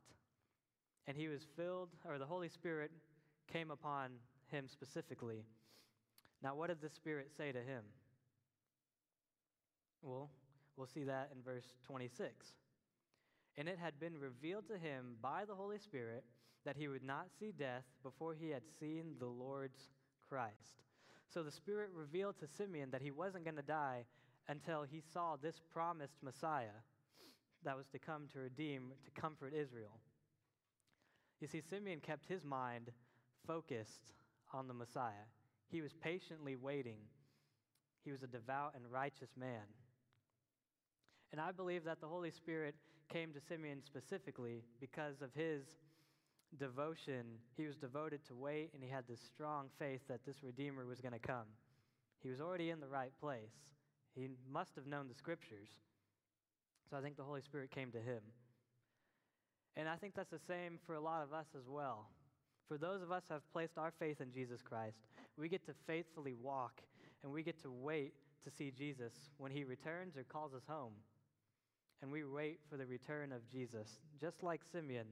And 1.08 1.16
he 1.16 1.28
was 1.28 1.46
filled, 1.56 1.90
or 2.04 2.18
the 2.18 2.26
Holy 2.26 2.50
Spirit 2.50 2.92
came 3.48 3.72
upon 3.72 4.20
him 4.48 4.68
specifically. 4.68 5.46
Now, 6.42 6.56
what 6.56 6.68
did 6.68 6.82
the 6.82 6.90
Spirit 6.90 7.32
say 7.32 7.52
to 7.52 7.62
him? 7.62 7.84
Well, 10.02 10.32
we'll 10.76 10.88
see 10.88 11.04
that 11.04 11.32
in 11.34 11.42
verse 11.42 11.76
26. 11.84 12.56
And 13.58 13.70
it 13.70 13.78
had 13.78 14.00
been 14.00 14.18
revealed 14.18 14.68
to 14.68 14.78
him 14.78 15.18
by 15.22 15.46
the 15.46 15.56
Holy 15.56 15.80
Spirit 15.80 16.26
that 16.66 16.76
he 16.76 16.88
would 16.88 17.04
not 17.04 17.32
see 17.40 17.52
death 17.52 17.86
before 18.04 18.34
he 18.34 18.50
had 18.50 18.64
seen 18.80 19.16
the 19.20 19.28
Lord's 19.28 19.90
Christ. 20.28 20.85
So 21.34 21.44
the 21.44 21.52
Spirit 21.52 21.90
revealed 21.94 22.40
to 22.40 22.48
Simeon 22.48 22.90
that 22.92 23.02
he 23.02 23.12
wasn't 23.12 23.44
going 23.44 23.58
to 23.58 23.62
die 23.62 24.06
until 24.48 24.84
he 24.84 25.02
saw 25.14 25.36
this 25.36 25.60
promised 25.74 26.18
Messiah 26.22 26.80
that 27.64 27.76
was 27.76 27.88
to 27.88 28.00
come 28.00 28.28
to 28.34 28.40
redeem, 28.40 28.92
to 29.04 29.22
comfort 29.22 29.54
Israel. 29.54 30.00
You 31.42 31.48
see, 31.48 31.62
Simeon 31.62 32.00
kept 32.00 32.26
his 32.28 32.44
mind 32.44 32.92
focused 33.46 34.14
on 34.54 34.68
the 34.68 34.74
Messiah. 34.74 35.28
He 35.70 35.82
was 35.82 35.94
patiently 35.94 36.56
waiting. 36.56 37.00
He 38.04 38.12
was 38.12 38.24
a 38.24 38.28
devout 38.28 38.74
and 38.76 38.86
righteous 38.92 39.32
man. 39.38 39.66
And 41.32 41.42
I 41.42 41.52
believe 41.52 41.84
that 41.86 42.00
the 42.00 42.08
Holy 42.08 42.32
Spirit 42.32 42.76
came 43.12 43.34
to 43.34 43.42
Simeon 43.42 43.82
specifically 43.84 44.64
because 44.80 45.22
of 45.22 45.34
his 45.34 45.64
devotion. 46.56 47.26
He 47.58 47.66
was 47.66 47.76
devoted 47.76 48.26
to 48.28 48.36
wait, 48.36 48.72
and 48.74 48.84
he 48.84 48.90
had 48.90 49.08
this 49.08 49.22
strong 49.22 49.68
faith 49.78 50.02
that 50.08 50.26
this 50.26 50.44
Redeemer 50.44 50.86
was 50.86 51.02
going 51.02 51.14
to 51.14 51.20
come. 51.20 51.48
He 52.24 52.30
was 52.30 52.42
already 52.42 52.70
in 52.70 52.80
the 52.80 52.88
right 52.88 53.12
place. 53.22 53.54
He 54.16 54.30
must 54.52 54.76
have 54.76 54.88
known 54.88 55.08
the 55.08 55.14
scriptures. 55.14 55.70
So 56.90 56.98
I 56.98 57.02
think 57.02 57.18
the 57.18 57.24
Holy 57.24 57.42
Spirit 57.42 57.72
came 57.72 57.92
to 57.92 58.00
him. 58.00 58.22
And 59.76 59.90
I 59.90 59.96
think 59.96 60.16
that's 60.16 60.32
the 60.32 60.40
same 60.48 60.80
for 60.86 60.96
a 60.96 61.02
lot 61.02 61.22
of 61.22 61.34
us 61.34 61.48
as 61.58 61.68
well. 61.68 62.08
For 62.68 62.78
those 62.78 63.02
of 63.02 63.12
us 63.12 63.24
who 63.28 63.34
have 63.36 63.52
placed 63.52 63.78
our 63.78 63.92
faith 64.00 64.22
in 64.22 64.32
Jesus 64.32 64.62
Christ, 64.62 64.98
we 65.38 65.50
get 65.50 65.66
to 65.66 65.74
faithfully 65.86 66.34
walk 66.34 66.82
and 67.24 67.32
we 67.32 67.44
get 67.44 67.62
to 67.62 67.72
wait 67.72 68.14
to 68.44 68.52
see 68.52 68.72
Jesus 68.72 69.14
when 69.38 69.52
he 69.52 69.64
returns 69.64 70.16
or 70.16 70.24
calls 70.24 70.54
us 70.54 70.64
home. 70.68 70.94
And 72.02 72.12
we 72.12 72.24
wait 72.24 72.60
for 72.70 72.78
the 72.78 72.86
return 72.86 73.32
of 73.32 73.50
Jesus, 73.52 74.00
just 74.20 74.44
like 74.44 74.62
Simeon. 74.72 75.08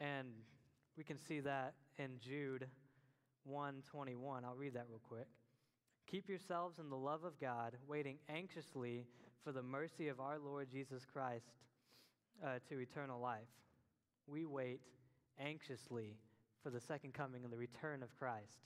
And 0.00 0.28
we 0.96 1.04
can 1.04 1.18
see 1.18 1.40
that 1.40 1.74
in 1.98 2.18
Jude 2.20 2.66
121. 3.44 4.44
I'll 4.44 4.54
read 4.54 4.74
that 4.74 4.86
real 4.88 5.00
quick. 5.06 5.26
Keep 6.06 6.28
yourselves 6.28 6.78
in 6.78 6.88
the 6.88 6.96
love 6.96 7.24
of 7.24 7.40
God, 7.40 7.74
waiting 7.88 8.18
anxiously 8.28 9.06
for 9.42 9.52
the 9.52 9.62
mercy 9.62 10.08
of 10.08 10.20
our 10.20 10.38
Lord 10.38 10.68
Jesus 10.70 11.04
Christ 11.04 11.46
uh, 12.44 12.58
to 12.68 12.78
eternal 12.78 13.20
life. 13.20 13.48
We 14.26 14.44
wait 14.44 14.80
anxiously 15.38 16.16
for 16.62 16.70
the 16.70 16.80
second 16.80 17.14
coming 17.14 17.44
and 17.44 17.52
the 17.52 17.56
return 17.56 18.02
of 18.02 18.14
Christ, 18.16 18.58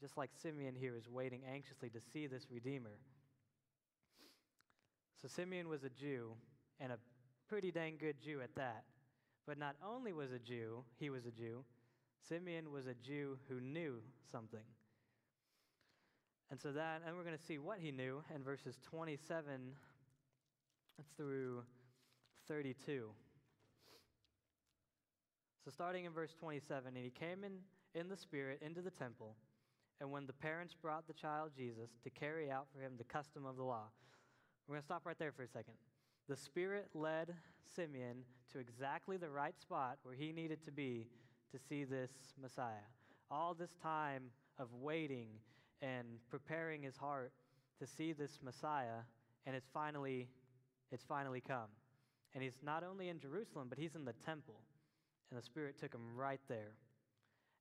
just 0.00 0.16
like 0.16 0.30
Simeon 0.42 0.74
here 0.74 0.96
is 0.96 1.08
waiting 1.08 1.42
anxiously 1.50 1.90
to 1.90 2.00
see 2.12 2.26
this 2.26 2.46
Redeemer. 2.50 2.98
So, 5.20 5.28
Simeon 5.28 5.68
was 5.68 5.84
a 5.84 5.90
Jew, 5.90 6.32
and 6.80 6.90
a 6.90 6.98
pretty 7.48 7.70
dang 7.70 7.96
good 7.98 8.16
Jew 8.20 8.40
at 8.42 8.54
that. 8.56 8.84
But 9.46 9.58
not 9.58 9.76
only 9.84 10.12
was 10.12 10.32
a 10.32 10.38
Jew, 10.38 10.84
he 10.98 11.10
was 11.10 11.26
a 11.26 11.30
Jew, 11.30 11.64
Simeon 12.28 12.70
was 12.70 12.86
a 12.86 12.94
Jew 12.94 13.38
who 13.48 13.60
knew 13.60 13.96
something. 14.30 14.64
And 16.50 16.60
so 16.60 16.70
that, 16.72 17.02
and 17.06 17.16
we're 17.16 17.24
going 17.24 17.36
to 17.36 17.42
see 17.42 17.58
what 17.58 17.78
he 17.78 17.90
knew 17.90 18.22
in 18.34 18.42
verses 18.42 18.78
27 18.88 19.72
through 21.16 21.62
32. 22.46 23.08
So 25.64 25.70
starting 25.70 26.04
in 26.04 26.12
verse 26.12 26.34
27, 26.38 26.94
and 26.94 27.04
he 27.04 27.10
came 27.10 27.44
in, 27.44 27.52
in 27.98 28.08
the 28.08 28.16
Spirit 28.16 28.60
into 28.64 28.82
the 28.82 28.90
temple, 28.90 29.36
and 30.00 30.10
when 30.10 30.26
the 30.26 30.32
parents 30.32 30.74
brought 30.74 31.06
the 31.06 31.12
child 31.12 31.52
Jesus 31.56 31.90
to 32.04 32.10
carry 32.10 32.50
out 32.50 32.66
for 32.72 32.82
him 32.82 32.92
the 32.98 33.04
custom 33.04 33.46
of 33.46 33.56
the 33.56 33.62
law. 33.62 33.84
We're 34.66 34.74
going 34.74 34.82
to 34.82 34.86
stop 34.86 35.06
right 35.06 35.18
there 35.18 35.32
for 35.32 35.42
a 35.42 35.48
second. 35.48 35.74
The 36.32 36.38
Spirit 36.38 36.88
led 36.94 37.34
Simeon 37.76 38.24
to 38.54 38.58
exactly 38.58 39.18
the 39.18 39.28
right 39.28 39.54
spot 39.60 39.98
where 40.02 40.14
he 40.14 40.32
needed 40.32 40.64
to 40.64 40.72
be 40.72 41.06
to 41.52 41.58
see 41.58 41.84
this 41.84 42.10
Messiah. 42.40 42.88
All 43.30 43.52
this 43.52 43.74
time 43.82 44.30
of 44.58 44.72
waiting 44.80 45.28
and 45.82 46.06
preparing 46.30 46.82
his 46.82 46.96
heart 46.96 47.32
to 47.80 47.86
see 47.86 48.14
this 48.14 48.38
Messiah, 48.42 49.04
and 49.44 49.54
it's 49.54 49.68
finally, 49.74 50.30
it's 50.90 51.04
finally 51.04 51.42
come. 51.42 51.68
And 52.34 52.42
he's 52.42 52.56
not 52.64 52.82
only 52.82 53.10
in 53.10 53.20
Jerusalem, 53.20 53.66
but 53.68 53.76
he's 53.76 53.94
in 53.94 54.06
the 54.06 54.14
temple. 54.24 54.62
And 55.30 55.38
the 55.38 55.44
Spirit 55.44 55.78
took 55.78 55.92
him 55.94 56.16
right 56.16 56.40
there. 56.48 56.76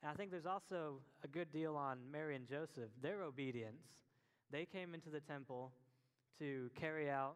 And 0.02 0.10
I 0.10 0.14
think 0.14 0.32
there's 0.32 0.46
also 0.46 1.02
a 1.26 1.28
good 1.28 1.52
deal 1.52 1.76
on 1.76 1.98
Mary 2.10 2.38
and 2.38 2.48
Joseph, 2.48 2.92
their 3.02 3.22
obedience. 3.22 3.84
They 4.50 4.64
came 4.64 4.94
into 4.94 5.10
the 5.10 5.20
temple 5.20 5.74
to 6.40 6.72
carry 6.80 7.10
out 7.10 7.36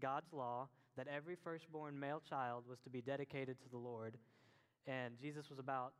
God's 0.00 0.32
law 0.32 0.68
that 0.96 1.08
every 1.08 1.36
firstborn 1.36 1.98
male 1.98 2.22
child 2.28 2.64
was 2.68 2.78
to 2.80 2.90
be 2.90 3.00
dedicated 3.00 3.60
to 3.62 3.68
the 3.68 3.78
Lord. 3.78 4.16
And 4.86 5.18
Jesus 5.20 5.50
was 5.50 5.58
about 5.58 5.92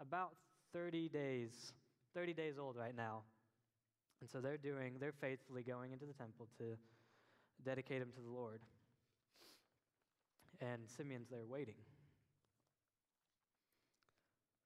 about 0.00 0.32
30 0.72 1.08
days 1.08 1.72
30 2.14 2.34
days 2.34 2.54
old 2.58 2.76
right 2.76 2.96
now. 2.96 3.22
And 4.20 4.28
so 4.28 4.40
they're 4.40 4.56
doing 4.56 4.94
they're 5.00 5.12
faithfully 5.12 5.62
going 5.62 5.92
into 5.92 6.06
the 6.06 6.12
temple 6.12 6.48
to 6.58 6.76
dedicate 7.64 8.02
him 8.02 8.10
to 8.14 8.20
the 8.20 8.30
Lord. 8.30 8.60
And 10.60 10.82
Simeon's 10.96 11.28
there 11.28 11.46
waiting. 11.46 11.74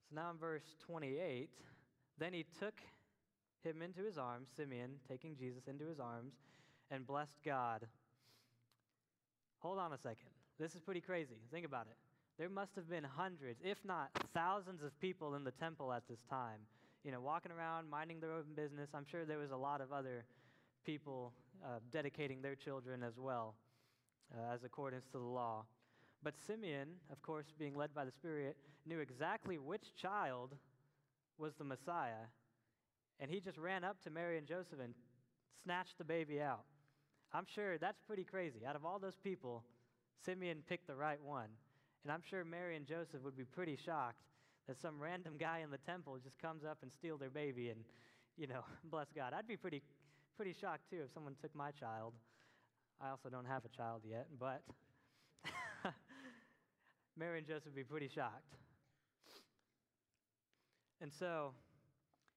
So 0.08 0.14
now 0.14 0.30
in 0.30 0.38
verse 0.38 0.76
28, 0.86 1.48
then 2.18 2.32
he 2.32 2.44
took 2.60 2.74
him 3.64 3.82
into 3.82 4.04
his 4.04 4.18
arms, 4.18 4.48
Simeon 4.56 4.90
taking 5.08 5.36
Jesus 5.36 5.64
into 5.66 5.86
his 5.86 5.98
arms, 5.98 6.34
and 6.90 7.06
blessed 7.06 7.38
God. 7.44 7.86
Hold 9.66 9.80
on 9.80 9.92
a 9.92 9.98
second. 9.98 10.30
This 10.60 10.76
is 10.76 10.80
pretty 10.80 11.00
crazy. 11.00 11.34
Think 11.50 11.66
about 11.66 11.88
it. 11.90 11.96
There 12.38 12.48
must 12.48 12.76
have 12.76 12.88
been 12.88 13.02
hundreds, 13.02 13.60
if 13.64 13.78
not 13.84 14.10
thousands, 14.32 14.80
of 14.84 14.96
people 15.00 15.34
in 15.34 15.42
the 15.42 15.50
temple 15.50 15.92
at 15.92 16.04
this 16.08 16.20
time, 16.30 16.60
you 17.02 17.10
know, 17.10 17.20
walking 17.20 17.50
around, 17.50 17.90
minding 17.90 18.20
their 18.20 18.30
own 18.30 18.44
business. 18.54 18.90
I'm 18.94 19.04
sure 19.10 19.24
there 19.24 19.38
was 19.38 19.50
a 19.50 19.56
lot 19.56 19.80
of 19.80 19.92
other 19.92 20.24
people 20.84 21.32
uh, 21.64 21.80
dedicating 21.90 22.42
their 22.42 22.54
children 22.54 23.02
as 23.02 23.18
well, 23.18 23.56
uh, 24.32 24.54
as 24.54 24.62
accordance 24.62 25.06
to 25.06 25.18
the 25.18 25.24
law. 25.24 25.64
But 26.22 26.34
Simeon, 26.46 26.86
of 27.10 27.20
course, 27.22 27.46
being 27.58 27.74
led 27.74 27.92
by 27.92 28.04
the 28.04 28.12
Spirit, 28.12 28.56
knew 28.86 29.00
exactly 29.00 29.58
which 29.58 29.96
child 30.00 30.54
was 31.38 31.54
the 31.54 31.64
Messiah, 31.64 32.30
and 33.18 33.32
he 33.32 33.40
just 33.40 33.58
ran 33.58 33.82
up 33.82 34.00
to 34.04 34.10
Mary 34.10 34.38
and 34.38 34.46
Joseph 34.46 34.78
and 34.80 34.94
snatched 35.64 35.98
the 35.98 36.04
baby 36.04 36.40
out. 36.40 36.66
I'm 37.32 37.44
sure 37.54 37.78
that's 37.78 38.00
pretty 38.06 38.24
crazy. 38.24 38.60
Out 38.66 38.76
of 38.76 38.84
all 38.84 38.98
those 38.98 39.16
people, 39.22 39.64
Simeon 40.24 40.62
picked 40.68 40.86
the 40.86 40.94
right 40.94 41.22
one. 41.22 41.48
And 42.04 42.12
I'm 42.12 42.22
sure 42.28 42.44
Mary 42.44 42.76
and 42.76 42.86
Joseph 42.86 43.22
would 43.24 43.36
be 43.36 43.44
pretty 43.44 43.76
shocked 43.76 44.22
that 44.68 44.80
some 44.80 45.00
random 45.00 45.34
guy 45.38 45.60
in 45.62 45.70
the 45.70 45.78
temple 45.78 46.16
just 46.22 46.38
comes 46.40 46.64
up 46.64 46.78
and 46.82 46.92
steals 46.92 47.20
their 47.20 47.30
baby 47.30 47.70
and, 47.70 47.80
you 48.36 48.46
know, 48.46 48.64
bless 48.90 49.08
God. 49.14 49.32
I'd 49.36 49.46
be 49.46 49.56
pretty, 49.56 49.82
pretty 50.36 50.54
shocked 50.58 50.88
too 50.90 51.02
if 51.04 51.12
someone 51.12 51.34
took 51.40 51.54
my 51.54 51.70
child. 51.72 52.14
I 53.00 53.10
also 53.10 53.28
don't 53.28 53.44
have 53.46 53.64
a 53.64 53.68
child 53.68 54.02
yet, 54.08 54.26
but 54.38 54.62
Mary 57.16 57.38
and 57.38 57.46
Joseph 57.46 57.66
would 57.66 57.74
be 57.74 57.84
pretty 57.84 58.08
shocked. 58.08 58.54
And 61.00 61.12
so 61.12 61.52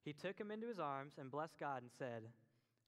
he 0.03 0.13
took 0.13 0.37
him 0.37 0.51
into 0.51 0.67
his 0.67 0.79
arms 0.79 1.13
and 1.17 1.31
blessed 1.31 1.59
God 1.59 1.81
and 1.81 1.91
said, 1.97 2.23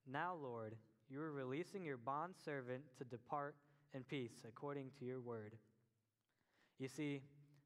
Now, 0.06 0.34
Lord, 0.34 0.74
you 1.12 1.20
are 1.20 1.30
releasing 1.30 1.84
your 1.84 1.98
bondservant 1.98 2.82
to 2.96 3.04
depart 3.04 3.54
in 3.92 4.02
peace 4.02 4.44
according 4.48 4.90
to 4.98 5.04
your 5.04 5.20
word. 5.20 5.52
You 6.78 6.88
see, 6.88 7.20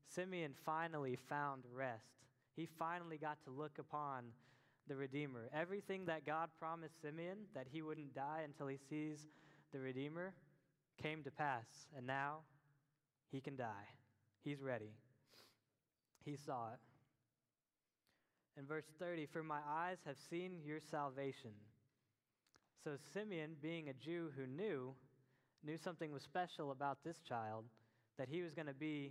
Simeon 0.08 0.52
finally 0.64 1.16
found 1.28 1.62
rest. 1.72 2.26
He 2.56 2.66
finally 2.66 3.18
got 3.18 3.38
to 3.44 3.50
look 3.50 3.78
upon 3.78 4.24
the 4.88 4.96
Redeemer. 4.96 5.48
Everything 5.54 6.06
that 6.06 6.26
God 6.26 6.48
promised 6.58 7.00
Simeon, 7.00 7.38
that 7.54 7.66
he 7.70 7.82
wouldn't 7.82 8.14
die 8.14 8.40
until 8.44 8.66
he 8.66 8.78
sees 8.88 9.28
the 9.72 9.78
Redeemer, 9.78 10.34
came 11.00 11.22
to 11.22 11.30
pass. 11.30 11.86
And 11.96 12.06
now 12.06 12.38
he 13.30 13.40
can 13.40 13.56
die. 13.56 13.88
He's 14.42 14.60
ready. 14.60 14.90
He 16.24 16.36
saw 16.36 16.68
it. 16.72 16.80
In 18.58 18.66
verse 18.66 18.86
30, 18.98 19.26
for 19.26 19.42
my 19.42 19.60
eyes 19.68 19.98
have 20.04 20.16
seen 20.30 20.62
your 20.64 20.80
salvation. 20.80 21.52
So 22.86 22.92
Simeon, 23.12 23.56
being 23.60 23.88
a 23.88 23.92
Jew 23.92 24.30
who 24.36 24.46
knew, 24.46 24.94
knew 25.64 25.76
something 25.76 26.12
was 26.12 26.22
special 26.22 26.70
about 26.70 26.98
this 27.02 27.20
child, 27.28 27.64
that 28.16 28.28
he 28.28 28.42
was 28.42 28.54
going 28.54 28.68
to 28.68 28.74
be 28.74 29.10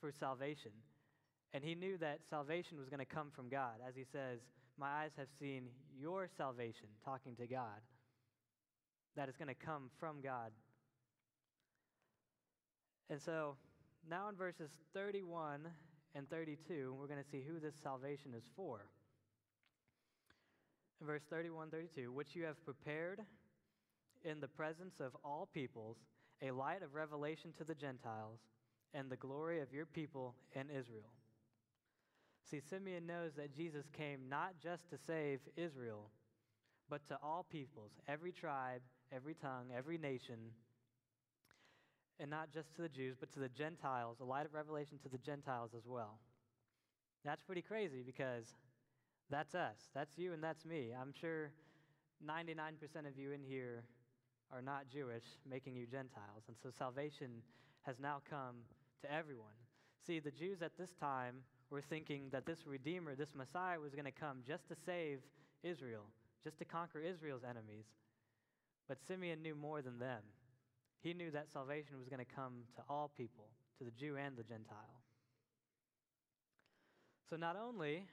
for 0.00 0.10
salvation. 0.10 0.70
And 1.52 1.62
he 1.62 1.74
knew 1.74 1.98
that 1.98 2.20
salvation 2.30 2.78
was 2.78 2.88
going 2.88 3.00
to 3.00 3.04
come 3.04 3.28
from 3.36 3.50
God. 3.50 3.74
As 3.86 3.94
he 3.94 4.04
says, 4.10 4.40
My 4.78 5.02
eyes 5.02 5.10
have 5.18 5.26
seen 5.38 5.64
your 6.00 6.26
salvation, 6.38 6.88
talking 7.04 7.36
to 7.36 7.46
God. 7.46 7.82
That 9.14 9.28
is 9.28 9.36
going 9.36 9.48
to 9.48 9.66
come 9.66 9.90
from 10.00 10.22
God. 10.22 10.50
And 13.10 13.20
so 13.20 13.56
now 14.08 14.30
in 14.30 14.36
verses 14.36 14.70
31 14.94 15.68
and 16.14 16.30
32, 16.30 16.96
we're 16.98 17.08
going 17.08 17.22
to 17.22 17.30
see 17.30 17.44
who 17.46 17.60
this 17.60 17.74
salvation 17.82 18.32
is 18.34 18.44
for. 18.56 18.86
Verse 21.04 21.22
31 21.30 21.70
32, 21.70 22.12
which 22.12 22.34
you 22.34 22.44
have 22.44 22.62
prepared 22.64 23.20
in 24.24 24.40
the 24.40 24.48
presence 24.48 24.94
of 25.00 25.16
all 25.24 25.48
peoples, 25.52 25.96
a 26.42 26.50
light 26.50 26.82
of 26.82 26.94
revelation 26.94 27.52
to 27.56 27.64
the 27.64 27.74
Gentiles, 27.74 28.40
and 28.94 29.08
the 29.08 29.16
glory 29.16 29.60
of 29.60 29.72
your 29.72 29.86
people 29.86 30.34
in 30.54 30.68
Israel. 30.70 31.12
See, 32.50 32.60
Simeon 32.60 33.06
knows 33.06 33.32
that 33.36 33.54
Jesus 33.54 33.84
came 33.96 34.28
not 34.28 34.54
just 34.62 34.88
to 34.90 34.96
save 35.06 35.40
Israel, 35.56 36.10
but 36.88 37.06
to 37.08 37.18
all 37.22 37.46
peoples, 37.50 37.92
every 38.08 38.32
tribe, 38.32 38.80
every 39.12 39.34
tongue, 39.34 39.66
every 39.76 39.98
nation, 39.98 40.38
and 42.18 42.30
not 42.30 42.50
just 42.52 42.74
to 42.76 42.82
the 42.82 42.88
Jews, 42.88 43.16
but 43.18 43.32
to 43.32 43.40
the 43.40 43.48
Gentiles, 43.50 44.16
a 44.20 44.24
light 44.24 44.46
of 44.46 44.54
revelation 44.54 44.98
to 45.02 45.08
the 45.08 45.18
Gentiles 45.18 45.70
as 45.76 45.86
well. 45.86 46.18
That's 47.24 47.42
pretty 47.42 47.62
crazy 47.62 48.02
because 48.04 48.54
that's 49.30 49.54
us. 49.54 49.76
That's 49.94 50.18
you 50.18 50.32
and 50.32 50.42
that's 50.42 50.64
me. 50.64 50.92
I'm 50.98 51.12
sure 51.12 51.50
99% 52.26 53.06
of 53.06 53.18
you 53.18 53.32
in 53.32 53.42
here 53.42 53.84
are 54.52 54.62
not 54.62 54.88
Jewish, 54.90 55.24
making 55.48 55.76
you 55.76 55.86
Gentiles. 55.86 56.44
And 56.48 56.56
so 56.62 56.70
salvation 56.70 57.42
has 57.82 57.96
now 58.00 58.20
come 58.28 58.56
to 59.02 59.12
everyone. 59.12 59.56
See, 60.06 60.20
the 60.20 60.30
Jews 60.30 60.62
at 60.62 60.76
this 60.78 60.94
time 60.98 61.36
were 61.70 61.82
thinking 61.82 62.28
that 62.32 62.46
this 62.46 62.66
Redeemer, 62.66 63.14
this 63.14 63.34
Messiah, 63.34 63.78
was 63.78 63.94
going 63.94 64.06
to 64.06 64.10
come 64.10 64.38
just 64.46 64.68
to 64.68 64.74
save 64.86 65.18
Israel, 65.62 66.04
just 66.42 66.58
to 66.58 66.64
conquer 66.64 67.00
Israel's 67.00 67.44
enemies. 67.44 67.84
But 68.88 68.98
Simeon 69.06 69.42
knew 69.42 69.54
more 69.54 69.82
than 69.82 69.98
them. 69.98 70.22
He 71.00 71.12
knew 71.12 71.30
that 71.30 71.52
salvation 71.52 71.98
was 71.98 72.08
going 72.08 72.24
to 72.24 72.34
come 72.34 72.64
to 72.76 72.82
all 72.88 73.10
people, 73.16 73.48
to 73.78 73.84
the 73.84 73.90
Jew 73.90 74.16
and 74.16 74.36
the 74.36 74.42
Gentile. 74.42 75.02
So 77.28 77.36
not 77.36 77.56
only 77.56 78.06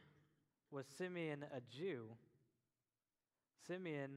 was 0.71 0.85
Simeon 0.97 1.45
a 1.55 1.61
Jew, 1.75 2.05
Simeon 3.67 4.11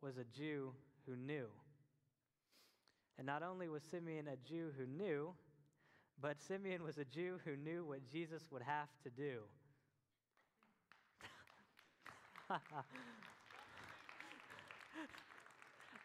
was 0.00 0.16
a 0.16 0.24
Jew 0.24 0.72
who 1.06 1.16
knew. 1.16 1.46
And 3.18 3.26
not 3.26 3.42
only 3.42 3.68
was 3.68 3.82
Simeon 3.82 4.28
a 4.28 4.36
Jew 4.48 4.70
who 4.78 4.86
knew, 4.86 5.34
but 6.20 6.40
Simeon 6.40 6.82
was 6.82 6.98
a 6.98 7.04
Jew 7.04 7.38
who 7.44 7.56
knew 7.56 7.84
what 7.84 8.00
Jesus 8.10 8.42
would 8.50 8.62
have 8.62 8.88
to 9.04 9.10
do. 9.10 9.40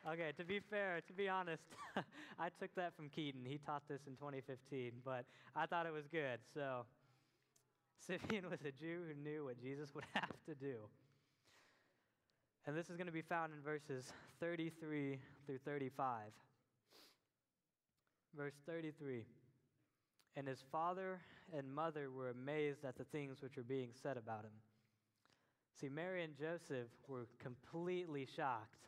okay, 0.10 0.32
to 0.38 0.44
be 0.44 0.60
fair, 0.60 1.02
to 1.08 1.14
be 1.14 1.28
honest, 1.28 1.64
I 2.40 2.50
took 2.60 2.76
that 2.76 2.96
from 2.96 3.10
Keaton. 3.10 3.42
He 3.46 3.58
taught 3.58 3.88
this 3.88 4.02
in 4.08 4.16
2015, 4.16 4.92
but 5.04 5.26
I 5.56 5.66
thought 5.66 5.86
it 5.86 5.94
was 5.94 6.08
good. 6.08 6.40
So, 6.54 6.86
Simeon 8.00 8.50
was 8.52 8.62
a 8.62 8.72
Jew 8.72 9.02
who 9.08 9.14
knew 9.22 9.46
what 9.46 9.62
Jesus 9.62 9.94
would 9.94 10.06
have 10.14 10.36
to 10.48 10.56
do. 10.56 10.76
And 12.68 12.76
this 12.76 12.90
is 12.90 12.98
going 12.98 13.08
to 13.08 13.14
be 13.14 13.22
found 13.22 13.54
in 13.54 13.62
verses 13.62 14.12
33 14.40 15.20
through 15.46 15.60
35. 15.60 16.32
Verse 18.36 18.56
33 18.66 19.26
And 20.36 20.48
his 20.48 20.64
father 20.72 21.20
and 21.56 21.72
mother 21.74 22.10
were 22.10 22.30
amazed 22.30 22.84
at 22.84 22.98
the 22.98 23.04
things 23.04 23.42
which 23.42 23.56
were 23.56 23.64
being 23.64 23.92
said 24.02 24.18
about 24.18 24.46
him. 24.46 24.52
See, 25.80 25.90
Mary 25.90 26.24
and 26.24 26.36
Joseph 26.38 26.88
were 27.08 27.28
completely 27.38 28.28
shocked 28.36 28.88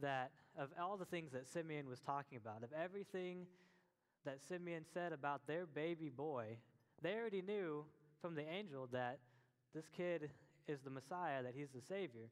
that 0.00 0.30
of 0.58 0.68
all 0.80 0.96
the 0.96 1.04
things 1.04 1.32
that 1.32 1.48
Simeon 1.48 1.88
was 1.88 2.00
talking 2.00 2.38
about, 2.38 2.62
of 2.62 2.70
everything 2.72 3.46
that 4.24 4.42
Simeon 4.46 4.84
said 4.92 5.12
about 5.12 5.46
their 5.46 5.66
baby 5.66 6.10
boy, 6.10 6.58
they 7.02 7.14
already 7.14 7.42
knew 7.42 7.84
from 8.20 8.34
the 8.34 8.46
angel 8.48 8.88
that 8.92 9.18
this 9.74 9.86
kid 9.96 10.30
is 10.68 10.80
the 10.80 10.90
Messiah, 10.90 11.42
that 11.42 11.54
he's 11.54 11.70
the 11.74 11.82
Savior. 11.82 12.30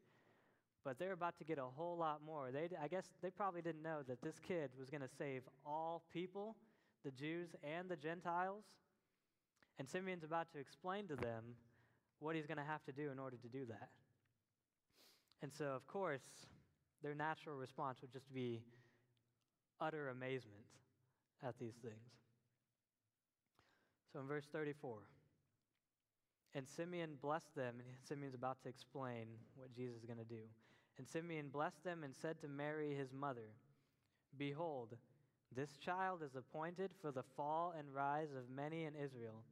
But 0.84 0.98
they're 0.98 1.12
about 1.12 1.38
to 1.38 1.44
get 1.44 1.58
a 1.58 1.64
whole 1.64 1.96
lot 1.96 2.20
more. 2.24 2.50
They, 2.50 2.68
I 2.80 2.88
guess 2.88 3.06
they 3.22 3.30
probably 3.30 3.62
didn't 3.62 3.82
know 3.82 4.00
that 4.06 4.20
this 4.22 4.38
kid 4.38 4.70
was 4.78 4.90
going 4.90 5.00
to 5.00 5.08
save 5.08 5.42
all 5.64 6.02
people, 6.12 6.56
the 7.04 7.10
Jews 7.10 7.50
and 7.62 7.88
the 7.88 7.96
Gentiles. 7.96 8.64
And 9.78 9.88
Simeon's 9.88 10.24
about 10.24 10.52
to 10.52 10.58
explain 10.58 11.08
to 11.08 11.16
them 11.16 11.56
what 12.20 12.36
he's 12.36 12.46
going 12.46 12.58
to 12.58 12.64
have 12.64 12.84
to 12.84 12.92
do 12.92 13.10
in 13.10 13.18
order 13.18 13.36
to 13.36 13.48
do 13.48 13.64
that. 13.66 13.88
And 15.42 15.52
so, 15.52 15.66
of 15.66 15.86
course, 15.86 16.46
their 17.02 17.14
natural 17.14 17.56
response 17.56 18.00
would 18.00 18.12
just 18.12 18.32
be 18.32 18.62
utter 19.80 20.08
amazement 20.08 20.64
at 21.46 21.58
these 21.58 21.74
things. 21.82 22.14
So 24.12 24.20
in 24.20 24.26
verse 24.26 24.46
34, 24.52 24.98
And 26.54 26.68
Simeon 26.68 27.16
blessed 27.20 27.54
them, 27.56 27.74
and 27.78 27.88
Simeon's 28.08 28.34
about 28.34 28.62
to 28.62 28.68
explain 28.68 29.26
what 29.56 29.74
Jesus 29.74 29.96
is 29.96 30.04
going 30.04 30.18
to 30.18 30.24
do. 30.24 30.42
And 30.98 31.08
Simeon 31.08 31.48
blessed 31.48 31.82
them 31.82 32.04
and 32.04 32.14
said 32.14 32.40
to 32.40 32.48
Mary, 32.48 32.94
his 32.94 33.12
mother, 33.12 33.50
Behold, 34.38 34.96
this 35.54 35.76
child 35.78 36.22
is 36.22 36.36
appointed 36.36 36.90
for 37.00 37.10
the 37.10 37.24
fall 37.36 37.74
and 37.76 37.92
rise 37.92 38.30
of 38.36 38.54
many 38.54 38.84
in 38.84 38.94
Israel, 38.94 39.42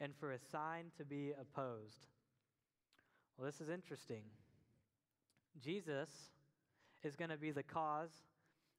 and 0.00 0.12
for 0.18 0.32
a 0.32 0.38
sign 0.50 0.86
to 0.98 1.04
be 1.04 1.32
opposed. 1.40 2.06
Well, 3.36 3.46
this 3.46 3.60
is 3.60 3.68
interesting. 3.68 4.22
Jesus 5.60 6.08
is 7.04 7.16
going 7.16 7.30
to 7.30 7.36
be 7.36 7.50
the 7.50 7.62
cause 7.62 8.10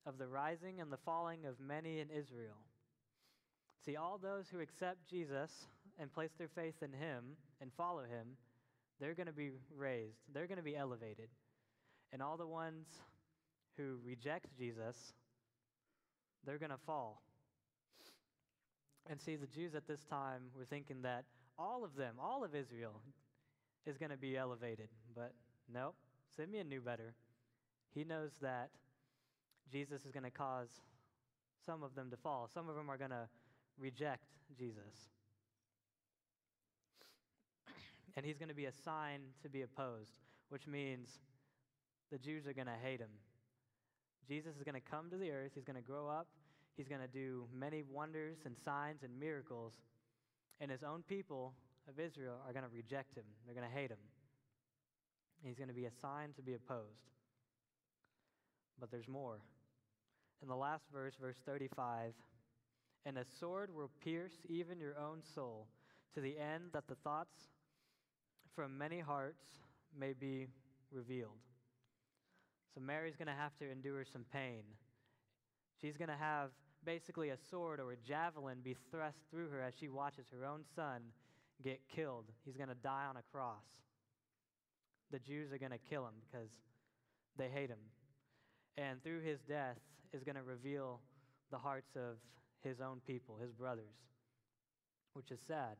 of 0.05 0.17
the 0.17 0.27
rising 0.27 0.81
and 0.81 0.91
the 0.91 0.97
falling 0.97 1.45
of 1.45 1.59
many 1.59 1.99
in 1.99 2.09
Israel. 2.09 2.57
See, 3.85 3.95
all 3.95 4.17
those 4.17 4.49
who 4.49 4.59
accept 4.59 5.09
Jesus 5.09 5.51
and 5.99 6.11
place 6.11 6.31
their 6.37 6.47
faith 6.47 6.81
in 6.81 6.91
him 6.91 7.23
and 7.61 7.71
follow 7.73 8.01
him, 8.01 8.37
they're 8.99 9.13
going 9.13 9.27
to 9.27 9.33
be 9.33 9.51
raised, 9.75 10.19
they're 10.33 10.47
going 10.47 10.57
to 10.57 10.63
be 10.63 10.75
elevated. 10.75 11.29
And 12.11 12.21
all 12.21 12.37
the 12.37 12.47
ones 12.47 12.87
who 13.77 13.97
reject 14.05 14.47
Jesus, 14.57 15.13
they're 16.45 16.59
going 16.59 16.71
to 16.71 16.77
fall. 16.85 17.23
And 19.09 19.19
see, 19.19 19.35
the 19.35 19.47
Jews 19.47 19.75
at 19.75 19.87
this 19.87 20.03
time 20.05 20.43
were 20.55 20.65
thinking 20.65 21.01
that 21.01 21.25
all 21.57 21.83
of 21.83 21.95
them, 21.95 22.15
all 22.21 22.43
of 22.43 22.55
Israel, 22.55 23.01
is 23.85 23.97
going 23.97 24.11
to 24.11 24.17
be 24.17 24.37
elevated. 24.37 24.89
But 25.15 25.33
no, 25.71 25.93
Simeon 26.35 26.69
knew 26.69 26.81
better. 26.81 27.13
He 27.93 28.03
knows 28.03 28.31
that 28.41 28.69
Jesus 29.71 30.05
is 30.05 30.11
going 30.11 30.23
to 30.23 30.31
cause 30.31 30.69
some 31.65 31.83
of 31.83 31.95
them 31.95 32.09
to 32.11 32.17
fall. 32.17 32.49
Some 32.53 32.69
of 32.69 32.75
them 32.75 32.89
are 32.89 32.97
going 32.97 33.11
to 33.11 33.27
reject 33.77 34.25
Jesus. 34.57 35.09
And 38.15 38.25
he's 38.25 38.37
going 38.37 38.49
to 38.49 38.55
be 38.55 38.65
a 38.65 38.71
sign 38.71 39.21
to 39.41 39.49
be 39.49 39.61
opposed, 39.61 40.13
which 40.49 40.67
means 40.67 41.19
the 42.11 42.17
Jews 42.17 42.45
are 42.45 42.53
going 42.53 42.67
to 42.67 42.77
hate 42.83 42.99
him. 42.99 43.09
Jesus 44.27 44.55
is 44.55 44.63
going 44.63 44.75
to 44.75 44.91
come 44.91 45.09
to 45.09 45.17
the 45.17 45.31
earth, 45.31 45.51
he's 45.55 45.65
going 45.65 45.75
to 45.75 45.81
grow 45.81 46.07
up, 46.07 46.27
he's 46.77 46.87
going 46.87 47.01
to 47.01 47.07
do 47.07 47.45
many 47.53 47.83
wonders 47.83 48.37
and 48.45 48.55
signs 48.63 49.03
and 49.03 49.19
miracles, 49.19 49.73
and 50.61 50.71
his 50.71 50.83
own 50.83 51.03
people 51.09 51.53
of 51.89 51.99
Israel 51.99 52.37
are 52.47 52.53
going 52.53 52.63
to 52.63 52.73
reject 52.73 53.17
him. 53.17 53.25
They're 53.45 53.55
going 53.55 53.67
to 53.67 53.75
hate 53.75 53.91
him. 53.91 53.97
He's 55.43 55.57
going 55.57 55.67
to 55.67 55.73
be 55.73 55.85
a 55.85 55.91
sign 56.01 56.29
to 56.37 56.41
be 56.41 56.53
opposed. 56.53 57.11
But 58.79 58.91
there's 58.91 59.07
more. 59.07 59.39
In 60.41 60.47
the 60.47 60.55
last 60.55 60.85
verse, 60.93 61.15
verse 61.19 61.37
35, 61.45 62.13
and 63.05 63.17
a 63.17 63.25
sword 63.39 63.73
will 63.73 63.91
pierce 64.03 64.33
even 64.47 64.79
your 64.79 64.97
own 64.97 65.21
soul, 65.35 65.67
to 66.15 66.21
the 66.21 66.37
end 66.37 66.65
that 66.73 66.87
the 66.87 66.95
thoughts 66.95 67.49
from 68.55 68.77
many 68.77 68.99
hearts 68.99 69.43
may 69.97 70.13
be 70.13 70.47
revealed. 70.91 71.39
So 72.73 72.81
Mary's 72.81 73.15
going 73.15 73.27
to 73.27 73.33
have 73.33 73.55
to 73.57 73.71
endure 73.71 74.03
some 74.11 74.25
pain. 74.31 74.63
She's 75.81 75.97
going 75.97 76.09
to 76.09 76.15
have 76.15 76.49
basically 76.85 77.29
a 77.29 77.37
sword 77.49 77.79
or 77.79 77.91
a 77.91 77.97
javelin 77.97 78.57
be 78.63 78.75
thrust 78.91 79.17
through 79.29 79.49
her 79.49 79.61
as 79.61 79.73
she 79.79 79.89
watches 79.89 80.25
her 80.31 80.45
own 80.45 80.61
son 80.75 81.01
get 81.63 81.79
killed. 81.93 82.25
He's 82.45 82.57
going 82.57 82.69
to 82.69 82.75
die 82.75 83.05
on 83.09 83.17
a 83.17 83.23
cross. 83.31 83.63
The 85.11 85.19
Jews 85.19 85.51
are 85.53 85.57
going 85.57 85.71
to 85.71 85.77
kill 85.77 86.05
him 86.05 86.15
because 86.29 86.49
they 87.37 87.47
hate 87.47 87.69
him. 87.69 87.79
And 88.77 89.03
through 89.03 89.21
his 89.21 89.39
death 89.41 89.77
is 90.13 90.23
going 90.23 90.35
to 90.35 90.43
reveal 90.43 90.99
the 91.51 91.57
hearts 91.57 91.95
of 91.95 92.17
his 92.61 92.81
own 92.81 93.01
people, 93.05 93.37
his 93.41 93.51
brothers, 93.51 93.93
which 95.13 95.31
is 95.31 95.39
sad. 95.47 95.77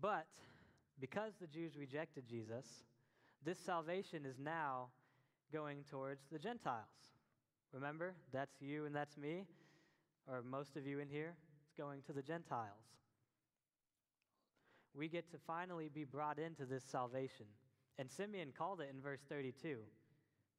But 0.00 0.26
because 1.00 1.32
the 1.40 1.46
Jews 1.46 1.76
rejected 1.76 2.24
Jesus, 2.28 2.66
this 3.44 3.58
salvation 3.58 4.24
is 4.24 4.38
now 4.38 4.88
going 5.52 5.84
towards 5.90 6.26
the 6.30 6.38
Gentiles. 6.38 6.84
Remember, 7.72 8.14
that's 8.32 8.60
you 8.60 8.86
and 8.86 8.94
that's 8.94 9.16
me, 9.16 9.46
or 10.28 10.42
most 10.42 10.76
of 10.76 10.86
you 10.86 11.00
in 11.00 11.08
here. 11.08 11.34
It's 11.64 11.74
going 11.76 12.02
to 12.06 12.12
the 12.12 12.22
Gentiles. 12.22 12.84
We 14.94 15.08
get 15.08 15.30
to 15.32 15.38
finally 15.46 15.90
be 15.92 16.04
brought 16.04 16.38
into 16.38 16.64
this 16.64 16.84
salvation. 16.84 17.46
And 17.98 18.10
Simeon 18.10 18.52
called 18.56 18.80
it 18.80 18.88
in 18.94 19.00
verse 19.00 19.20
32, 19.28 19.78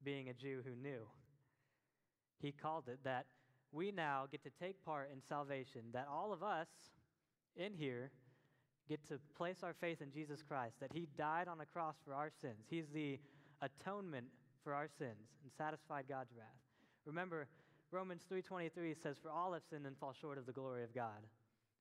being 0.04 0.30
a 0.30 0.34
Jew 0.34 0.62
who 0.66 0.76
knew. 0.76 1.08
He 2.42 2.52
called 2.52 2.88
it 2.88 3.00
that 3.04 3.26
we 3.72 3.92
now 3.92 4.26
get 4.32 4.44
to 4.44 4.50
take 4.50 4.84
part 4.84 5.10
in 5.12 5.22
salvation, 5.22 5.82
that 5.94 6.08
all 6.12 6.34
of 6.34 6.44
us 6.44 6.68
in 7.56 7.74
here 7.74 8.12
get 8.88 9.06
to 9.08 9.20
place 9.38 9.58
our 9.64 9.74
faith 9.74 10.02
in 10.02 10.12
Jesus 10.12 10.44
Christ, 10.48 10.76
that 10.80 10.92
he 10.94 11.08
died 11.18 11.48
on 11.48 11.62
a 11.62 11.66
cross 11.66 11.96
for 12.06 12.14
our 12.14 12.30
sins. 12.42 12.66
He's 12.70 12.88
the 12.94 13.20
atonement 13.62 14.28
for 14.64 14.74
our 14.74 14.88
sins 14.98 15.30
and 15.44 15.52
satisfied 15.58 16.06
God's 16.08 16.32
wrath. 16.38 16.48
Remember, 17.06 17.48
Romans 17.92 18.24
3:23 18.30 18.94
says 18.94 19.18
for 19.18 19.30
all 19.30 19.54
have 19.54 19.64
sinned 19.70 19.86
and 19.86 19.98
fall 19.98 20.14
short 20.14 20.38
of 20.38 20.46
the 20.46 20.52
glory 20.52 20.84
of 20.84 20.94
God. 20.94 21.26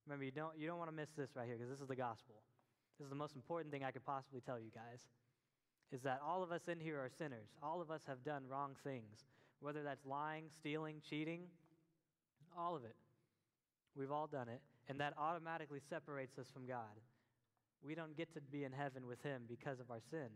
Remember, 0.06 0.24
you 0.24 0.30
don't 0.30 0.56
you 0.56 0.66
don't 0.66 0.78
want 0.78 0.90
to 0.90 0.96
miss 0.96 1.10
this 1.16 1.34
right 1.34 1.46
here 1.46 1.56
because 1.56 1.70
this 1.70 1.80
is 1.80 1.88
the 1.88 1.96
gospel. 1.96 2.42
This 2.98 3.06
is 3.06 3.10
the 3.10 3.16
most 3.16 3.34
important 3.34 3.72
thing 3.72 3.82
I 3.82 3.90
could 3.90 4.04
possibly 4.04 4.40
tell 4.40 4.58
you 4.58 4.70
guys. 4.74 5.00
Is 5.90 6.02
that 6.02 6.20
all 6.24 6.42
of 6.42 6.52
us 6.52 6.68
in 6.68 6.78
here 6.78 6.98
are 6.98 7.08
sinners. 7.08 7.48
All 7.62 7.80
of 7.80 7.90
us 7.90 8.02
have 8.06 8.22
done 8.24 8.44
wrong 8.48 8.76
things, 8.84 9.26
whether 9.60 9.82
that's 9.82 10.04
lying, 10.04 10.44
stealing, 10.60 11.00
cheating, 11.08 11.42
all 12.56 12.76
of 12.76 12.84
it. 12.84 12.96
We've 13.96 14.10
all 14.10 14.26
done 14.26 14.48
it, 14.48 14.60
and 14.88 15.01
that 15.01 15.14
automatically 15.18 15.81
separates 15.88 16.38
us 16.38 16.47
from 16.53 16.66
God. 16.66 17.01
We 17.83 17.94
don't 17.94 18.16
get 18.16 18.33
to 18.35 18.40
be 18.40 18.64
in 18.64 18.73
heaven 18.73 19.07
with 19.07 19.23
Him 19.23 19.42
because 19.49 19.81
of 19.81 19.90
our 19.90 20.01
sin. 20.11 20.29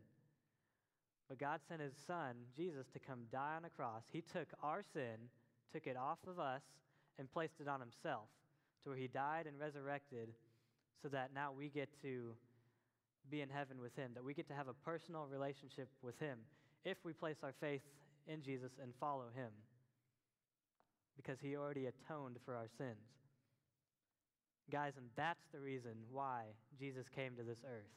But 1.28 1.38
God 1.38 1.60
sent 1.68 1.80
His 1.80 1.94
Son, 2.06 2.34
Jesus, 2.56 2.86
to 2.92 2.98
come 2.98 3.20
die 3.30 3.56
on 3.56 3.64
a 3.64 3.70
cross. 3.70 4.02
He 4.12 4.22
took 4.22 4.48
our 4.62 4.82
sin, 4.92 5.16
took 5.72 5.86
it 5.86 5.96
off 5.96 6.18
of 6.26 6.38
us, 6.38 6.62
and 7.18 7.30
placed 7.32 7.60
it 7.60 7.68
on 7.68 7.80
Himself, 7.80 8.28
to 8.82 8.90
where 8.90 8.98
He 8.98 9.08
died 9.08 9.46
and 9.46 9.58
resurrected, 9.58 10.28
so 11.02 11.08
that 11.08 11.30
now 11.34 11.52
we 11.56 11.68
get 11.68 11.88
to 12.02 12.34
be 13.30 13.42
in 13.42 13.48
heaven 13.50 13.80
with 13.80 13.94
Him, 13.96 14.12
that 14.14 14.24
we 14.24 14.34
get 14.34 14.48
to 14.48 14.54
have 14.54 14.68
a 14.68 14.74
personal 14.74 15.26
relationship 15.30 15.88
with 16.02 16.18
Him 16.18 16.38
if 16.84 16.96
we 17.04 17.12
place 17.12 17.38
our 17.42 17.54
faith 17.60 17.82
in 18.26 18.42
Jesus 18.42 18.72
and 18.82 18.92
follow 19.00 19.26
Him 19.34 19.50
because 21.18 21.38
he 21.42 21.56
already 21.56 21.86
atoned 21.86 22.36
for 22.44 22.54
our 22.54 22.68
sins. 22.78 23.17
Guys, 24.70 24.94
and 24.96 25.06
that's 25.16 25.44
the 25.52 25.60
reason 25.60 25.92
why 26.10 26.42
Jesus 26.78 27.08
came 27.08 27.34
to 27.36 27.42
this 27.42 27.62
earth. 27.64 27.90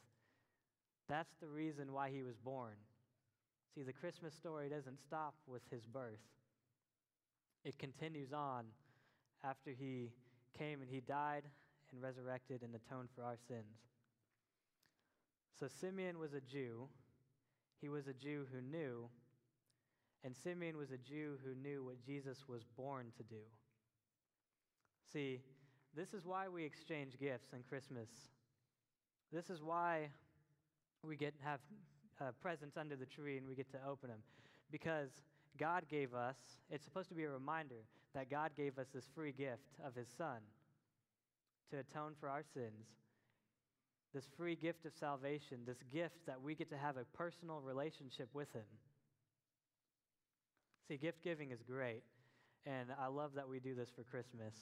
That's 1.08 1.34
the 1.40 1.48
reason 1.48 1.92
why 1.92 2.10
he 2.10 2.22
was 2.22 2.36
born. 2.36 2.74
See, 3.74 3.82
the 3.82 3.92
Christmas 3.92 4.34
story 4.34 4.68
doesn't 4.68 5.00
stop 5.00 5.34
with 5.46 5.62
his 5.70 5.86
birth, 5.86 6.20
it 7.64 7.78
continues 7.78 8.32
on 8.32 8.64
after 9.44 9.70
he 9.70 10.10
came 10.58 10.80
and 10.80 10.90
he 10.90 11.00
died 11.00 11.44
and 11.92 12.02
resurrected 12.02 12.62
and 12.62 12.74
atoned 12.74 13.08
for 13.14 13.22
our 13.22 13.36
sins. 13.48 13.78
So 15.58 15.68
Simeon 15.68 16.18
was 16.18 16.32
a 16.34 16.40
Jew. 16.40 16.88
He 17.80 17.88
was 17.88 18.08
a 18.08 18.12
Jew 18.12 18.46
who 18.52 18.60
knew 18.60 19.08
and 20.24 20.36
Simeon 20.36 20.76
was 20.76 20.92
a 20.92 20.98
Jew 20.98 21.38
who 21.44 21.54
knew 21.54 21.84
what 21.84 22.04
Jesus 22.04 22.44
was 22.48 22.62
born 22.76 23.06
to 23.16 23.22
do. 23.24 23.42
See, 25.12 25.40
this 25.94 26.14
is 26.14 26.24
why 26.24 26.48
we 26.48 26.64
exchange 26.64 27.18
gifts 27.20 27.48
on 27.52 27.60
Christmas. 27.68 28.08
This 29.32 29.50
is 29.50 29.62
why 29.62 30.08
we 31.06 31.16
get 31.16 31.34
have 31.42 31.60
uh, 32.20 32.30
presents 32.40 32.76
under 32.76 32.96
the 32.96 33.06
tree 33.06 33.38
and 33.38 33.46
we 33.46 33.54
get 33.54 33.70
to 33.72 33.78
open 33.88 34.08
them 34.10 34.20
because 34.70 35.10
God 35.58 35.84
gave 35.90 36.14
us, 36.14 36.36
it's 36.70 36.84
supposed 36.84 37.08
to 37.10 37.14
be 37.14 37.24
a 37.24 37.30
reminder 37.30 37.84
that 38.14 38.30
God 38.30 38.50
gave 38.56 38.78
us 38.78 38.86
this 38.94 39.04
free 39.14 39.32
gift 39.32 39.78
of 39.84 39.94
His 39.94 40.08
Son 40.16 40.38
to 41.70 41.78
atone 41.78 42.12
for 42.18 42.28
our 42.28 42.42
sins. 42.54 42.86
This 44.14 44.28
free 44.36 44.56
gift 44.56 44.84
of 44.84 44.92
salvation, 44.98 45.58
this 45.66 45.82
gift 45.92 46.26
that 46.26 46.40
we 46.40 46.54
get 46.54 46.70
to 46.70 46.76
have 46.76 46.96
a 46.96 47.04
personal 47.16 47.60
relationship 47.60 48.28
with 48.34 48.52
Him. 48.52 48.64
See, 50.88 50.96
gift 50.96 51.22
giving 51.22 51.50
is 51.50 51.62
great, 51.62 52.02
and 52.66 52.88
I 53.00 53.06
love 53.06 53.32
that 53.36 53.48
we 53.48 53.60
do 53.60 53.74
this 53.74 53.88
for 53.94 54.02
Christmas, 54.02 54.54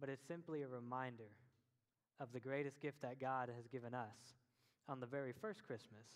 but 0.00 0.08
it's 0.08 0.26
simply 0.26 0.62
a 0.62 0.68
reminder 0.68 1.30
of 2.18 2.32
the 2.32 2.40
greatest 2.40 2.80
gift 2.80 3.00
that 3.02 3.20
God 3.20 3.50
has 3.54 3.66
given 3.68 3.94
us 3.94 4.16
on 4.88 5.00
the 5.00 5.06
very 5.06 5.32
first 5.40 5.62
Christmas. 5.66 6.06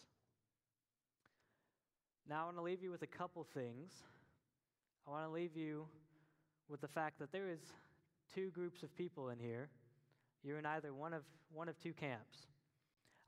Now, 2.28 2.42
I 2.42 2.44
want 2.46 2.56
to 2.56 2.62
leave 2.62 2.82
you 2.82 2.90
with 2.90 3.02
a 3.02 3.06
couple 3.06 3.46
things. 3.54 3.92
I 5.06 5.10
want 5.10 5.26
to 5.26 5.30
leave 5.30 5.56
you 5.56 5.86
with 6.68 6.80
the 6.80 6.88
fact 6.88 7.18
that 7.18 7.30
there 7.32 7.50
is 7.50 7.60
two 8.34 8.50
groups 8.50 8.82
of 8.82 8.94
people 8.96 9.28
in 9.28 9.38
here. 9.38 9.68
You're 10.42 10.58
in 10.58 10.66
either 10.66 10.94
one 10.94 11.12
of, 11.12 11.22
one 11.52 11.68
of 11.68 11.78
two 11.80 11.92
camps. 11.92 12.38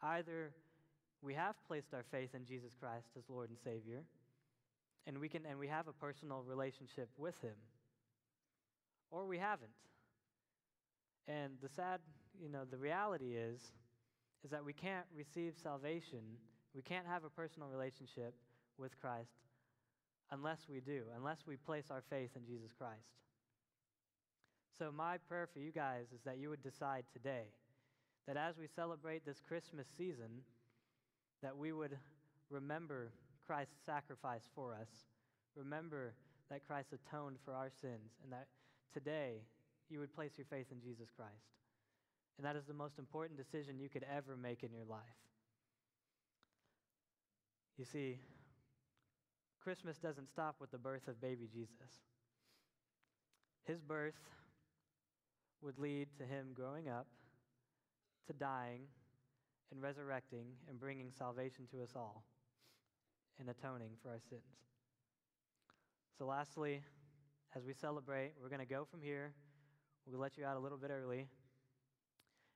Either 0.03 0.53
we 1.23 1.35
have 1.35 1.55
placed 1.67 1.93
our 1.93 2.05
faith 2.11 2.31
in 2.35 2.47
Jesus 2.47 2.73
Christ 2.79 3.09
as 3.17 3.25
Lord 3.29 3.51
and 3.51 3.59
Savior, 3.63 4.03
and 5.07 5.19
we 5.19 5.29
can 5.29 5.47
and 5.47 5.59
we 5.59 5.69
have 5.69 5.89
a 5.89 5.93
personal 5.93 6.43
relationship 6.47 7.09
with 7.17 7.41
him 7.41 7.55
or 9.11 9.27
we 9.27 9.39
haven't 9.39 9.71
and 11.29 11.53
the 11.63 11.69
sad 11.69 12.01
you 12.41 12.49
know 12.49 12.65
the 12.71 12.77
reality 12.77 13.35
is 13.37 13.61
is 14.45 14.51
that 14.51 14.65
we 14.65 14.73
can't 14.73 15.07
receive 15.17 15.55
salvation, 15.61 16.21
we 16.75 16.83
can't 16.83 17.07
have 17.07 17.25
a 17.25 17.31
personal 17.31 17.69
relationship 17.69 18.35
with 18.79 18.93
Christ 19.01 19.31
unless 20.31 20.67
we 20.69 20.81
do, 20.81 21.03
unless 21.17 21.39
we 21.47 21.57
place 21.57 21.87
our 21.91 22.03
faith 22.11 22.31
in 22.37 22.45
Jesus 22.47 22.71
Christ. 22.79 23.11
So, 24.79 24.93
my 24.95 25.17
prayer 25.29 25.49
for 25.53 25.59
you 25.59 25.73
guys 25.73 26.07
is 26.15 26.21
that 26.25 26.39
you 26.39 26.51
would 26.51 26.63
decide 26.63 27.05
today 27.13 27.47
that 28.29 28.37
as 28.37 28.59
we 28.59 28.67
celebrate 28.67 29.25
this 29.25 29.41
Christmas 29.49 29.87
season, 29.97 30.43
that 31.43 31.57
we 31.57 31.73
would 31.73 31.97
remember 32.51 33.11
Christ's 33.47 33.75
sacrifice 33.85 34.43
for 34.55 34.75
us, 34.75 34.89
remember 35.57 36.13
that 36.51 36.67
Christ 36.67 36.89
atoned 36.93 37.39
for 37.45 37.55
our 37.55 37.71
sins, 37.81 38.13
and 38.23 38.33
that 38.33 38.47
today 38.93 39.41
you 39.91 40.01
would 40.01 40.15
place 40.15 40.33
your 40.37 40.47
faith 40.47 40.67
in 40.71 40.81
Jesus 40.81 41.09
Christ. 41.17 41.33
And 42.39 42.47
that 42.47 42.57
is 42.57 42.65
the 42.67 42.75
most 42.75 42.99
important 42.99 43.39
decision 43.39 43.79
you 43.79 43.89
could 43.89 44.05
ever 44.15 44.37
make 44.37 44.63
in 44.63 44.73
your 44.73 44.85
life. 44.85 45.01
You 47.79 47.85
see, 47.85 48.19
Christmas 49.63 49.99
doesn't 49.99 50.29
stop 50.29 50.57
with 50.61 50.71
the 50.71 50.79
birth 50.79 51.09
of 51.09 51.21
baby 51.21 51.49
Jesus. 51.53 51.91
His 53.65 53.81
birth 53.81 54.15
would 55.63 55.79
lead 55.79 56.09
to 56.19 56.25
him 56.25 56.49
growing 56.55 56.89
up, 56.89 57.07
to 58.27 58.33
dying, 58.33 58.83
and 59.73 59.83
resurrecting, 59.83 60.47
and 60.69 60.79
bringing 60.79 61.11
salvation 61.11 61.67
to 61.73 61.83
us 61.83 61.91
all, 61.97 62.23
and 63.41 63.49
atoning 63.49 63.91
for 64.03 64.11
our 64.11 64.21
sins. 64.31 64.43
So, 66.19 66.27
lastly, 66.27 66.83
as 67.55 67.65
we 67.65 67.75
celebrate, 67.75 68.33
we're 68.41 68.49
going 68.49 68.61
to 68.61 68.67
go 68.67 68.85
from 68.85 69.03
here. 69.03 69.33
We'll 70.09 70.21
let 70.21 70.39
you 70.39 70.45
out 70.45 70.57
a 70.57 70.61
little 70.61 70.79
bit 70.79 70.91
early, 70.91 71.27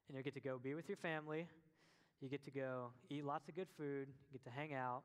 and 0.08 0.14
you'll 0.14 0.22
get 0.22 0.34
to 0.34 0.40
go 0.40 0.58
be 0.62 0.74
with 0.74 0.88
your 0.88 0.96
family. 0.98 1.48
You 2.20 2.28
get 2.28 2.44
to 2.44 2.50
go 2.50 2.92
eat 3.08 3.24
lots 3.24 3.48
of 3.48 3.56
good 3.56 3.66
food, 3.76 4.06
you 4.08 4.38
get 4.38 4.44
to 4.44 4.50
hang 4.50 4.72
out. 4.72 5.02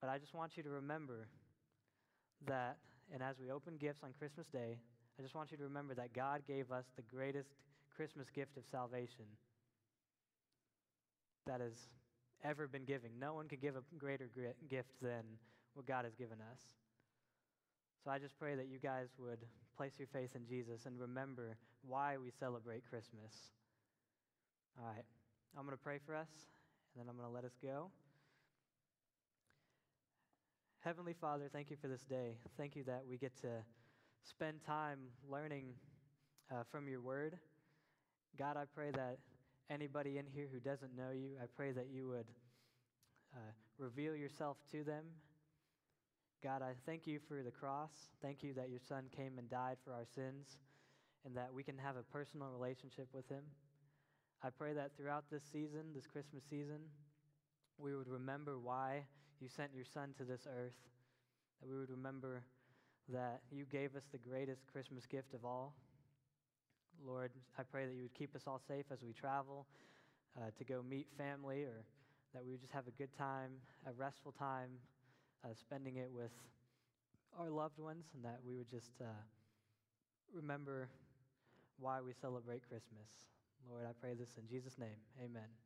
But 0.00 0.10
I 0.10 0.18
just 0.18 0.34
want 0.34 0.56
you 0.56 0.62
to 0.64 0.68
remember 0.68 1.28
that, 2.46 2.76
and 3.12 3.22
as 3.22 3.36
we 3.40 3.50
open 3.50 3.76
gifts 3.78 4.00
on 4.04 4.10
Christmas 4.18 4.46
Day, 4.48 4.76
I 5.18 5.22
just 5.22 5.34
want 5.34 5.50
you 5.50 5.56
to 5.56 5.64
remember 5.64 5.94
that 5.94 6.12
God 6.12 6.42
gave 6.46 6.70
us 6.70 6.84
the 6.96 7.02
greatest 7.02 7.48
Christmas 7.96 8.28
gift 8.28 8.58
of 8.58 8.64
salvation 8.70 9.24
that 11.46 11.60
has 11.60 11.88
ever 12.44 12.66
been 12.66 12.84
given. 12.84 13.10
No 13.18 13.32
one 13.32 13.48
could 13.48 13.62
give 13.62 13.76
a 13.76 13.82
greater 13.96 14.28
gift 14.68 14.90
than 15.00 15.22
what 15.72 15.86
God 15.86 16.04
has 16.04 16.14
given 16.14 16.38
us. 16.52 16.60
So 18.04 18.10
I 18.10 18.18
just 18.18 18.38
pray 18.38 18.54
that 18.54 18.66
you 18.68 18.78
guys 18.78 19.08
would 19.18 19.38
place 19.78 19.94
your 19.98 20.08
faith 20.12 20.36
in 20.36 20.46
Jesus 20.46 20.84
and 20.84 21.00
remember 21.00 21.56
why 21.88 22.18
we 22.18 22.30
celebrate 22.38 22.82
Christmas. 22.90 23.32
All 24.78 24.86
right, 24.86 25.04
I'm 25.56 25.64
going 25.64 25.74
to 25.74 25.82
pray 25.82 25.98
for 26.04 26.14
us, 26.14 26.28
and 26.92 27.00
then 27.00 27.08
I'm 27.08 27.16
going 27.16 27.26
to 27.26 27.34
let 27.34 27.44
us 27.44 27.56
go. 27.62 27.90
Heavenly 30.80 31.14
Father, 31.18 31.48
thank 31.50 31.70
you 31.70 31.78
for 31.80 31.88
this 31.88 32.02
day. 32.02 32.36
Thank 32.58 32.76
you 32.76 32.84
that 32.84 33.04
we 33.08 33.16
get 33.16 33.34
to 33.40 33.48
spend 34.22 34.62
time 34.66 34.98
learning 35.30 35.72
uh, 36.52 36.64
from 36.70 36.86
your 36.88 37.00
word. 37.00 37.38
God, 38.38 38.58
I 38.58 38.64
pray 38.74 38.90
that 38.90 39.16
anybody 39.70 40.18
in 40.18 40.26
here 40.26 40.46
who 40.52 40.60
doesn't 40.60 40.94
know 40.94 41.10
you, 41.14 41.38
I 41.42 41.46
pray 41.56 41.72
that 41.72 41.86
you 41.90 42.08
would 42.08 42.26
uh, 43.34 43.52
reveal 43.78 44.14
yourself 44.14 44.58
to 44.72 44.84
them. 44.84 45.04
God, 46.44 46.60
I 46.60 46.74
thank 46.84 47.06
you 47.06 47.20
for 47.26 47.42
the 47.42 47.50
cross. 47.50 47.88
Thank 48.20 48.42
you 48.42 48.52
that 48.52 48.68
your 48.68 48.78
son 48.86 49.04
came 49.16 49.38
and 49.38 49.48
died 49.48 49.78
for 49.82 49.94
our 49.94 50.04
sins 50.14 50.58
and 51.24 51.34
that 51.34 51.48
we 51.50 51.62
can 51.62 51.78
have 51.78 51.96
a 51.96 52.02
personal 52.02 52.48
relationship 52.48 53.08
with 53.14 53.26
him. 53.30 53.44
I 54.42 54.50
pray 54.50 54.74
that 54.74 54.90
throughout 54.94 55.24
this 55.30 55.42
season, 55.50 55.94
this 55.94 56.06
Christmas 56.06 56.44
season, 56.50 56.80
we 57.78 57.96
would 57.96 58.08
remember 58.08 58.58
why 58.58 59.04
you 59.40 59.48
sent 59.48 59.70
your 59.74 59.86
son 59.86 60.10
to 60.18 60.24
this 60.24 60.42
earth, 60.46 60.76
that 61.62 61.70
we 61.70 61.78
would 61.78 61.88
remember 61.88 62.42
that 63.08 63.40
you 63.50 63.64
gave 63.64 63.96
us 63.96 64.02
the 64.12 64.18
greatest 64.18 64.66
Christmas 64.70 65.06
gift 65.06 65.32
of 65.32 65.46
all. 65.46 65.74
Lord, 67.06 67.30
I 67.58 67.62
pray 67.62 67.86
that 67.86 67.94
you 67.94 68.02
would 68.02 68.14
keep 68.14 68.36
us 68.36 68.42
all 68.46 68.60
safe 68.68 68.84
as 68.92 68.98
we 69.02 69.14
travel 69.14 69.64
uh, 70.36 70.50
to 70.58 70.64
go 70.64 70.82
meet 70.86 71.06
family 71.16 71.62
or 71.62 71.86
that 72.34 72.44
we 72.44 72.50
would 72.50 72.60
just 72.60 72.74
have 72.74 72.86
a 72.86 72.98
good 72.98 73.16
time, 73.16 73.52
a 73.88 73.94
restful 73.94 74.32
time, 74.32 74.68
uh, 75.44 75.48
spending 75.54 75.96
it 75.96 76.10
with 76.10 76.32
our 77.38 77.50
loved 77.50 77.78
ones, 77.78 78.06
and 78.14 78.24
that 78.24 78.40
we 78.46 78.56
would 78.56 78.70
just 78.70 78.92
uh, 79.00 79.04
remember 80.32 80.88
why 81.78 82.00
we 82.00 82.12
celebrate 82.12 82.62
Christmas. 82.68 83.08
Lord, 83.68 83.84
I 83.88 83.92
pray 84.00 84.14
this 84.14 84.36
in 84.38 84.46
Jesus' 84.48 84.78
name. 84.78 84.98
Amen. 85.22 85.63